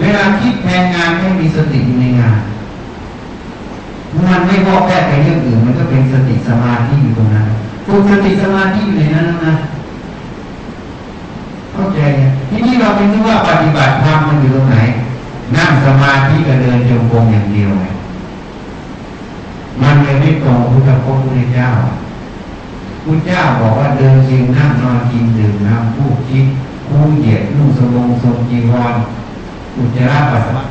[0.00, 2.38] เวลาคิดแทนงานให้มีสติอยู่ในงาน
[4.16, 7.46] มันไม่พอแค่ไปเรื่องอื่น มันก็เป็นสติสมาธิอยู่ตรงนั้น
[7.86, 9.54] ฝึกสติสมาธิอยู่ในนั้นนะ
[11.72, 14.78] เข้าใจไหมทีนี้เราไม่รู้ว่าปฏิบัติธรรมมันอยู่ตรงไหน
[15.56, 17.84] นั่งสมาธิกับเดินจงกรมอย่างเดียวไง
[19.82, 21.68] มันเลยไม่ตรงพุทธพจน์พุทธเจ้า
[23.04, 26.44] พุทธเจ้าบอกว่าเดินยืนนั่งนอนกินดื่มน้ำพูดคิด
[26.88, 28.94] คู่เหยียดนุ่งสบงทรงจีวร
[29.76, 30.64] อุจจาระปัสสาวะ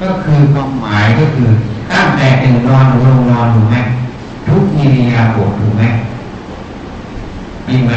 [0.00, 1.50] ก็คือความหมายก็คือ
[1.92, 3.76] ตั้งแต่ตื่นนอนหรือลงนอนถูกไหม
[4.48, 5.82] ทุกอิริยาบถถูกไหม
[7.68, 7.92] จริงไหม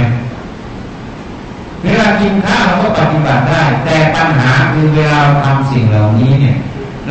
[1.83, 6.55] เวลากินข้าวเราก็ปฏิบัติได้ แต่ปัญหาคือเวลาทำสิ่งเหล่านี้เนี่ย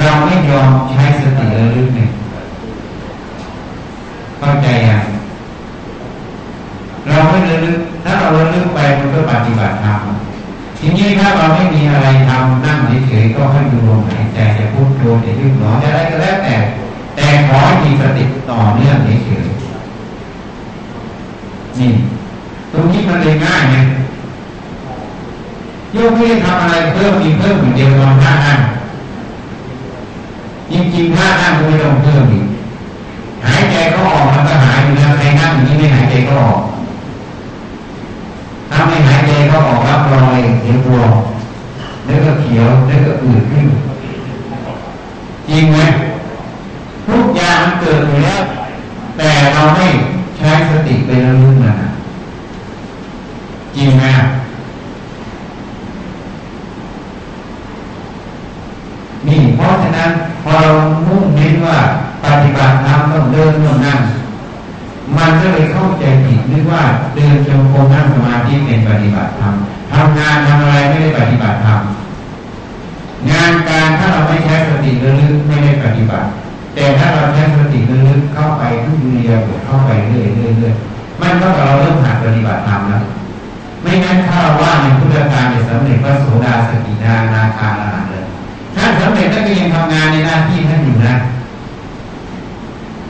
[0.00, 2.10] เราไม่ยอมใช้สติระลึกเนี่ย
[4.38, 5.04] เข้าใจยัง
[7.08, 10.00] เราไม่ระลึก ถ้าเราระลึกไปมันก็ปฏิบัติธรรม
[10.80, 12.78] ทีนี้ถ้าเราไม่มีอะไรทำนั่ง
[13.08, 16.54] เฉยๆก็ให้ดูลมหายใจจะพูดโธจะยืดหนอจะอะไรก็แล้วแต่
[17.16, 19.48] แต่ขอมีสติต่อเนื่องเฉยๆ
[21.78, 21.90] นี่
[22.72, 23.76] ตรงนี้มันเลยง่ายไง
[25.92, 28.60] โยกไม่ได้ทำอะไรเพิ่มมีเพิ่มเหมือนเดียวนอนท่านั่ง
[30.72, 32.46] จริงๆท่านั่งไม่ต้องเพิ่มอีก
[33.46, 36.60] หายใจก็ออกมันก็หายอยู่แล้วใครนั่งอย่างนี้ไม่หายใจก็ออก
[38.70, 41.00] ถ้าไม่หายใจก็ออกรับรอยเดี๋ยวตัว
[42.06, 43.66] แล้วก็เขียวแล้วก็อืดขึ้น
[45.48, 45.78] จริงไหม
[47.08, 48.42] ทุกอย่างมันเกิดอยู่แล้ว
[49.16, 49.86] แต่เราไม่
[50.36, 51.90] ใช้สติไประลึกมันะ
[53.76, 54.04] จริงไหม
[59.26, 60.10] นี่เพราะฉะนั้น
[60.42, 60.70] พอเรา
[61.06, 61.76] มุ่งเน้นว่า
[62.24, 64.00] ปฏิบัติธรรมต้องเดินต้องนั่ง
[65.18, 66.82] มันก็เลยเข้าใจผิดนึกว่า
[67.14, 69.54] เดินจงกรมนั่งสมาธิเป็นปฏิบัติธรรม
[69.92, 71.80] ทำงานทำอะไรไม่ได้ปฏิบัติธรรม
[73.30, 76.26] งานการถ้าเราไม่ใช้สติระลึกไม่ได้ปฏิบัติ
[76.74, 83.04] แต่ถ้าเราใช้สติระลึกเข้าไปทุกเรียบเข้าไปเรื่อยๆเรื่อยๆมันก็เราเริ่มหัดปฏิบัติธรรมแล้ว
[83.82, 88.24] ไม่งั้นถ้าเราว่าในพุทธการจะสำเร็จพระโสดาสกิทานาคาอรหันเลย
[88.76, 91.14] ท่านสำเร็จท่านก็ยังทำงานในหน้าที่ท่านอยู่นะ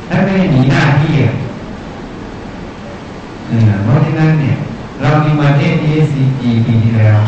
[0.08, 1.32] ท่านไม่ได้หนีหน้าที่อะ
[3.84, 4.56] เพราะฉะนั้นเนี่ย
[5.02, 7.18] เรามีมาเทศ ESCG ปีที่แล้ว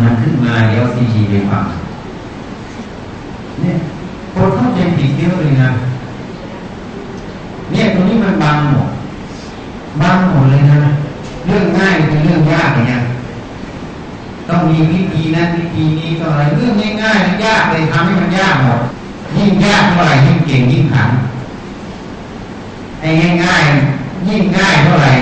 [0.00, 1.64] มันขึ้นมาเดี๋ยว CG ไปฟัง
[3.60, 3.76] เนี่ย
[4.34, 5.70] คนเข้าใจผิดเยอะเลยนะ
[7.70, 8.90] เนี่ยตรงนี้มันบังหมด
[10.00, 10.80] บังหมดเลยนะ
[11.46, 13.00] เรื่องง่ายเป็นเรื่องยากเนี่ย
[14.48, 16.72] ต้องมีวิธีนั้นวิธีนี้ก็อะไรเรื่อง
[17.02, 18.80] ง่ายๆยากเลยทำให้มันยากหมด
[19.36, 21.10] ยิ่งยากเท่าไหร่ยิ่งเก่งยิ่งขัน
[23.00, 23.08] ไอ้
[23.44, 25.12] ง่ายๆ ยิ่งง่ายเท่าไหร่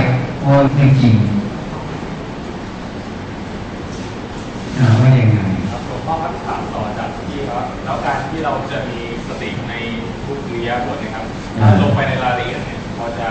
[0.42, 1.14] โอ้ยไม่จริง
[5.00, 5.38] ว่ายังไง
[5.70, 9.74] ครับหลวงพ่อครับถามต่อจากที่ครับแล้วการที่เราจะมีสติใน
[10.24, 11.24] ทุกอิริยาบถเนะครับ
[11.80, 13.26] ลงไปในรายละเอียดเนี่ยพอจะ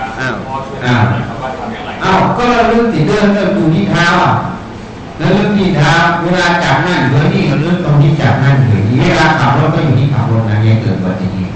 [0.45, 4.35] พอช่วยแนะนำหน่อยครับว่าทำอย่างไรอ้าวก็เราเรื่องติดเรื่องเริ่มดูที่เท้าอะ
[5.17, 5.93] แล้วเรื่องที่เท้า
[6.23, 11.53] เวลาจับนั่นเดี๋ยวนี่ก็เรื่องตรงที่จับนั่นเดี๋ยวนี้เวลาขับรถก็อยู่ที่ขับรถนะยังเกิดอุบัติเหตุ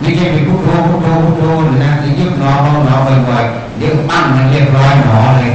[0.00, 1.42] ไม่ใช่ไปพุทโธพุทโธพุทโธ
[1.84, 2.94] นะจะยึดหนอหนอหนอ
[3.28, 5.50] บ่อยๆเดี๋ยวปั้งมันเรียบร้อยหนอเลย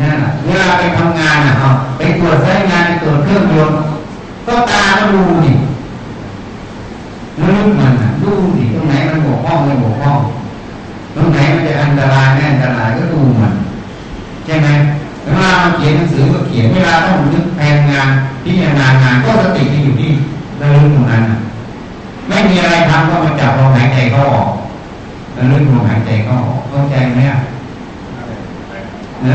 [0.00, 3.78] นั่นแหละเวลาไปทำงานอะเอาไปตรวจใช้งานไปตรวจเครื่องยนต์
[4.46, 5.52] ก็ตาก็ดูดิ
[7.40, 10.18] ลึกมันดูดิตรงไหนมันบกพร่องไม่บกพร่อง
[11.14, 13.52] ตรงไหนมันจะอันตรายไม่อันตรายก็ดูมัน
[14.44, 14.68] ใช่ไหม
[15.24, 18.08] เวลาเราเขียนหนังสือก็เขียนเวลาต้องนึกแผนงาน
[18.44, 20.10] พิจารณางานก็สติที่อยู่ที่
[20.60, 21.38] ระลึกตรงนั้นอะ
[22.28, 24.50] ไม่มีอะไรทำก็มาจับลมหายใจเข้าออก
[25.36, 27.40] ระลึกลมหายใจเข้าออกเข้าใจไหมอะ
[29.22, 29.34] เนอ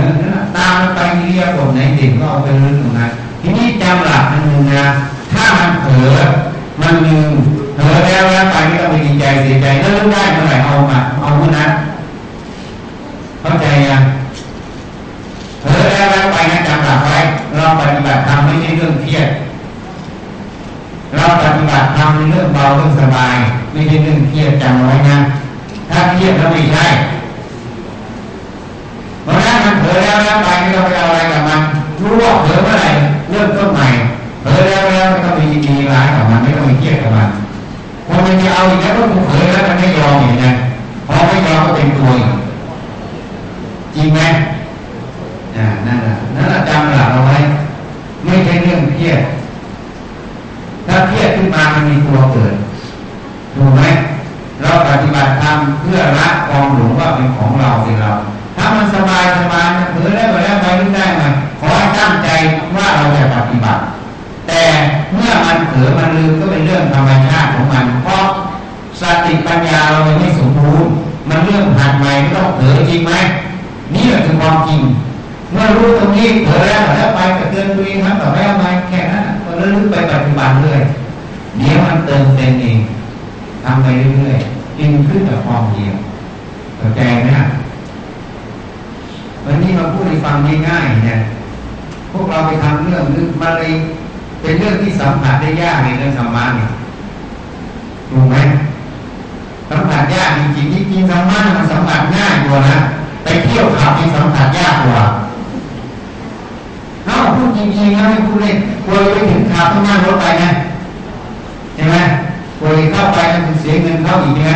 [0.58, 3.12] ตามไปเรียกบทไหนเด่นก็เอาไปลึกตรงนั้น
[3.42, 4.86] ทีนี้จำหลักมันหนึ่งนะ
[5.34, 6.18] ถ้ามันเผลอ
[6.82, 7.32] มันลืม
[7.76, 11.70] เผลอแล้วแล้วไปไม่ต้องไปดีใจเสียใจแล้วลึกได้เมื่อไหร่เอามาเอาเมื่อนั้น
[13.42, 14.04] เข้าใจยัง
[15.62, 17.18] เผลอแล้วแล้วไปนะจำหลักไว้
[17.56, 19.28] เราปฏิบัติธรรมไม่ใช่เรื่องเครียด
[21.16, 23.36] เราปฏิบัติธรรมเรื่องเบาเรื่องสบาย
[23.72, 25.18] ไม่ใช่เรื่องเครียดจำไว้นะ
[25.92, 26.86] ถ้าเครียดแล้วไม่ใช่
[29.24, 31.60] เพราะนั้นมันเผลอแล้วแล้วไปไม่ต้องไปเอาอะไรกับมัน
[32.02, 32.90] รู้ว่าเผลอเมื่อไหร่
[33.30, 33.88] เริ่มต้นใหม่
[34.42, 37.30] เผลอแล้วแล้วไม่ต้องไปยินดีร้ายกับมันไม่ต้องไปเครียดกับมัน
[38.08, 40.52] พอมันจะเอาอีกแล้วก็เผลอแล้วมันไม่ยอมอย่างนี้
[41.08, 42.12] พอไม่ยอมก็เป็นตัว
[43.96, 44.20] จริงไหม
[45.56, 47.38] อ่านั่นแหละนั่นแหละจำหลักเอาไว้
[48.24, 49.20] ไม่ใช่เรื่องเครียด
[50.90, 52.56] ถ้าเครียดขึ้นมามันมีตัวเกิด
[53.56, 53.82] ถูกไหม
[54.62, 58.12] เราปฏิบัติธรรมเพื่อละความหลงว่าเป็นของเราเป็นเรา
[58.58, 61.24] ถ้ามันสบายสบายมันเผลอได้ไปแล้วไปไม่ได้ไหม
[61.60, 62.30] ขอให้ตั้งใจ
[62.76, 63.82] ว่าเราจะปฏิบัติ
[64.48, 64.64] แต่
[65.14, 68.26] เมื่อมันเผลอมันลืมก็เป็นเรื่องธรรมชาติของมัน เพราะ
[69.02, 70.92] สติปัญญาเรายังไม่สมบูรณ์
[71.30, 73.14] มันเรื่องหัดใหม่ไม่ต้องเผลอจริงไหม
[73.94, 74.82] นี่แหละคือความจริง
[75.52, 79.26] เมื่อรู้ตรงนี้เผลอแล้วแล้วไปก็เตือนตัวเองครับต่อไปเอาไปแค่นั้น
[79.60, 80.82] ระลึกไปปฏิบัติเรื่อย
[81.58, 82.80] เดี๋ยวมันเติมเต็มเอง
[83.64, 83.88] ทำไป
[84.18, 85.96] เรื่อยๆจึงขึ้นกับความเดียว
[86.78, 87.46] เข้าใจไหมฮะ
[89.46, 90.36] วันนี้มาพูดให้ฟัง
[90.68, 91.20] ง่ายๆเนี่ย
[92.12, 93.72] พวกเราไปทำเรื่องนึกมาเลย
[94.42, 96.70] เป็นเรื่องที่สัมผัสได้ยากในเรื่องธรรมะเนี่ย
[98.10, 98.36] ถูกไหม
[99.70, 102.80] สัมผัสยากจริงๆจริงๆธรรมะมันสัมผัสง่ายกว่านะ
[103.24, 105.04] ไปเที่ยวขับมีสัมผัสยากกว่า
[107.10, 110.52] อ้าพูดจริงๆนะไม่พูดเล่นกลัวไปถึงขับต้องนั่งรถไปนะ
[111.76, 111.96] ใช่ไหม
[112.60, 114.54] กลัวเข้าไปมันเสียเงินเข้าอีกใช่ไหม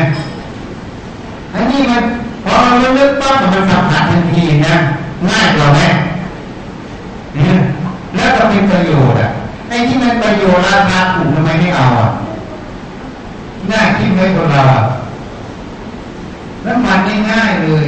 [1.53, 2.03] อันนี้มัน
[2.43, 4.75] พอเราเลือกปั๊บมันสัมผัสทันทีนะ
[5.29, 5.79] ง่ายกว่าไหม
[7.35, 7.57] เนี่ย
[8.15, 9.29] แล้วก็เป็นประโยชน์อะ
[9.67, 12.09] ไอ้ที่มันประโยชน์ราคาถูกทำไมไม่เอาอะ
[13.71, 14.83] น่าคิดไหมคนเราอะ
[16.63, 16.99] แล้วมัน
[17.31, 17.87] ง่ายเลย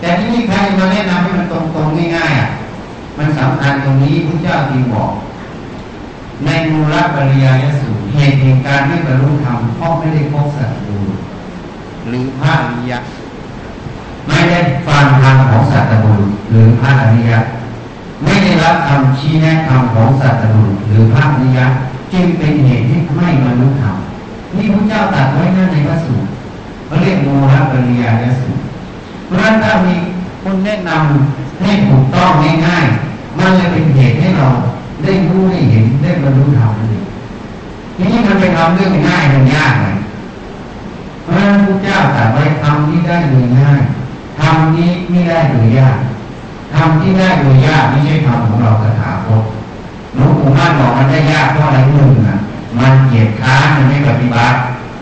[0.00, 2.48] แต่ที่นี่ใครมาแนะนำให้มันตรงๆง่ายๆอะ
[3.20, 5.12] มันสำคัญตรงนี้พระเจ้าที่บอก
[6.44, 10.98] ในมูลปริยายสูตรเหตุแห่งการไม่บรรลุธรรมเพราะไม่ได้พบสัตว์ดู
[12.08, 12.98] หรือพระอริยะ
[14.26, 17.38] ไม่ได้ฟังธรรมของสัตว์บุรุษหรือพระอริยะ
[18.24, 21.66] ไม่ได้รับคำชี้แนะธรรมของสัตว์บุรุษหรือพระอริยะ
[22.12, 23.96] จึงเป็นเหตุที่ไม่บรรลุธรรม
[24.56, 26.28] นี่พระเจ้าตรัสไว้นั่นในพระสูตร
[26.86, 28.62] เขาเรียกมูลปริยายสูตร
[29.26, 29.94] เพราะนั้นถ้ามี
[30.42, 32.30] คนแนะนำให้ถูกต้อง
[32.66, 34.48] ง่ายๆ มันจะเป็นเหตุให้เรา
[35.02, 37.04] ได้รู้ได้เห็นได้บรรลุธรรมนั่นเอง
[37.96, 39.96] ทีนี้มันไปทำเรื่องง่ายมันยากเลย
[41.22, 43.80] เพราะฉะนั้นพระเจ้าตรัสไว้ทำนี้ได้โดยง่าย
[44.40, 45.98] ทำนี้ไม่ได้โดยยาก
[46.74, 49.44] ทำที่ได้โดยยากไม่ใช่ทำของเราสถาคต
[50.14, 52.36] หลวงปู่มั่นบอกมันได้ยากเพราะอะไรหนึ่งอะ
[52.78, 54.56] มันเกียดค้านมันไม่ปฏิบัติ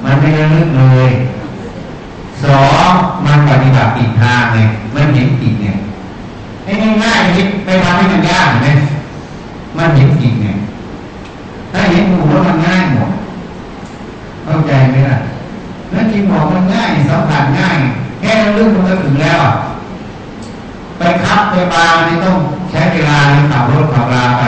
[0.05, 1.11] มันไม่ระลึกเลย
[2.45, 2.91] สอง
[3.27, 4.59] มันปฏิบัติผิดทางไง
[4.95, 5.69] มันเห็นผิดไง
[6.69, 8.69] ให้ง่ายๆคิไปทำให้มันยากไหม
[9.79, 10.49] มันเห็นจริงไง
[11.73, 13.11] ถ้าเห็นหมูแล้วมันง่ายหมด
[14.45, 15.19] เข้าใจไหมล่ะ
[15.91, 17.77] แล้วจริงบอกมันง่ายสัมผัสง่าย
[18.21, 19.41] แค่เรื่องมันก็ถึงแล้ว
[20.99, 22.37] ไปขับไปปลาเนี่ต้อง
[22.71, 23.17] ใช้เวลา
[23.53, 24.43] ขับรถขับลาไป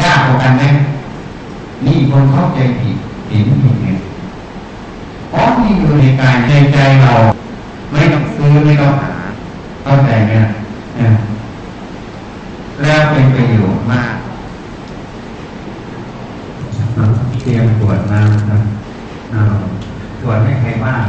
[0.00, 0.64] ยากกว่ากันไหม
[1.84, 2.96] นี่คนเข้าใจผิด
[3.28, 3.98] เห็นผิดเนี่ย
[5.34, 7.12] อ๋อนี่อยู่ในกายในใจเรา
[7.90, 9.12] ไม่ต้องซื้อไม่ต้องหา
[9.84, 10.32] เข้าใจไหม
[12.82, 14.14] แล้วเป็นประโยชน์มาก
[17.42, 18.62] เตรียมตรวจน้ำครับ
[20.20, 21.04] ตรวจให้ใครบ้าง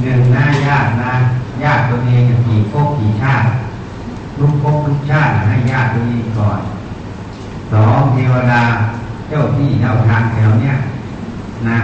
[0.00, 1.12] หนึ่งหน้าญาตินะ
[1.62, 3.46] ญาติตัวเองกี่ภพกี่ชาติ
[4.38, 6.60] ลูกภพลูกชาติให้ญาติตัวเองก่อน
[7.72, 8.62] สองเทวดา
[9.28, 10.74] เจ้าที่เจ้าทางแถวเนี้ย
[11.68, 11.78] นะ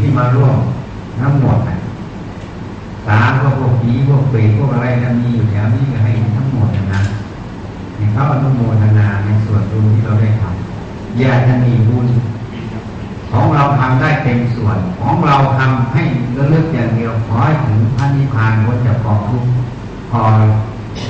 [0.00, 0.56] ที่มาร่วม
[1.20, 1.76] ทั้งหมดนะ
[3.06, 7.02] สาพวกพวกผีพวกเปรตพวกอะไรจะมีอยู่แถวนี้ให้ทั้งหมดนะ
[7.96, 12.06] ให้เขาอนุโมทนาในส่วนบุญที่เราได้ทำญาติจะมีบุญ
[13.30, 16.02] ของเราทำได้เต็มส่วน ของเราทำให้
[16.36, 19.50] ระลึกอย่างเดียวขอให้ถึงพระนิพพานพ้นจากกองทุกข์
[20.10, 20.22] พอ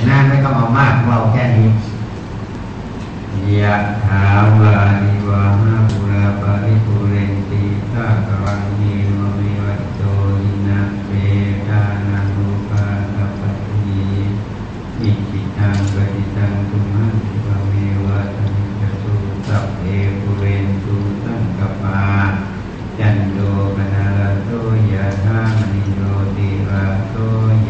[0.07, 1.67] น่าไม่ต้องเอามากเราแค่นี้
[3.59, 3.75] ยะ
[4.05, 4.25] ถา
[4.59, 10.01] วานิวาหาปุราปาริปุเรนติสากรังนีมิวัตโต
[10.41, 11.11] อินังเป
[11.67, 12.85] ตานังอุปา
[13.15, 13.81] ตปฏิ
[15.01, 17.73] อิจิ ตังปฏิตังตุมังคิปะเม
[18.05, 19.15] วะตมิจตุ
[19.47, 19.81] สัพเพ
[20.21, 22.01] ปุเรนตุสังกปา
[22.99, 23.39] จันโด
[23.75, 24.51] ปนาลโต
[24.91, 25.99] ยะธามณิโย
[26.37, 27.17] ติระโต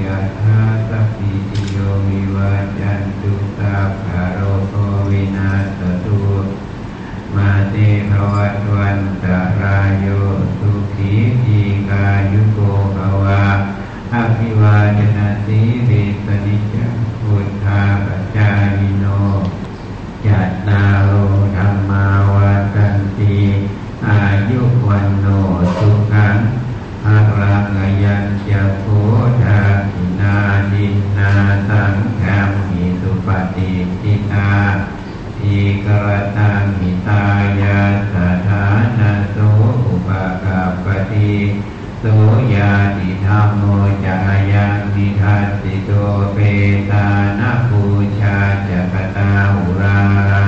[0.02, 1.78] ยะธาสัพพิติโย
[2.08, 4.74] วิวัจจันตุสัพพะโรโค
[5.10, 6.22] วินาศตุ
[7.36, 7.76] มาเต
[8.10, 9.26] ภวัตวันต
[9.62, 10.08] รายโย
[10.60, 11.14] สุขี
[11.44, 12.60] ทีกายุโก
[12.96, 13.46] ภวะ
[14.14, 19.06] อภิวาจนาสีริสนิจัง พุทธาปัจจายิโน
[20.26, 21.12] จัตตาโล
[21.56, 23.38] ธรรมาวาตันติ
[24.08, 25.28] อายุวันโน
[25.78, 26.38] สุขัง
[27.04, 28.84] ภารังยัญจะโพ
[29.44, 29.60] ธา
[29.92, 30.38] คินา
[30.72, 31.34] ดินนา
[31.70, 33.72] สังฆามิสุปฏิ
[34.02, 34.54] ทิตา
[35.38, 37.24] ทีกรตังหิตา
[37.62, 37.80] ยา
[38.14, 38.16] ส
[38.48, 38.66] ถา
[39.00, 39.38] นาโส
[39.86, 40.10] อุป
[40.44, 41.34] กาปฏิ
[42.04, 42.10] ส
[42.56, 43.64] ยาติธรรมโม
[44.06, 44.18] จา
[44.52, 45.92] ยังนิทัสสิโต
[46.34, 46.38] เป
[46.92, 47.08] ตา
[47.40, 47.82] นาปู
[48.20, 48.38] ชา
[48.70, 50.00] จักตาอุรา
[50.32, 50.48] รา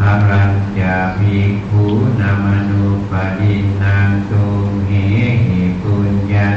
[0.00, 1.84] หารัญจาภิกขุ
[2.20, 4.90] นามนุปดินังตุมเห
[5.46, 6.48] หิปุญญา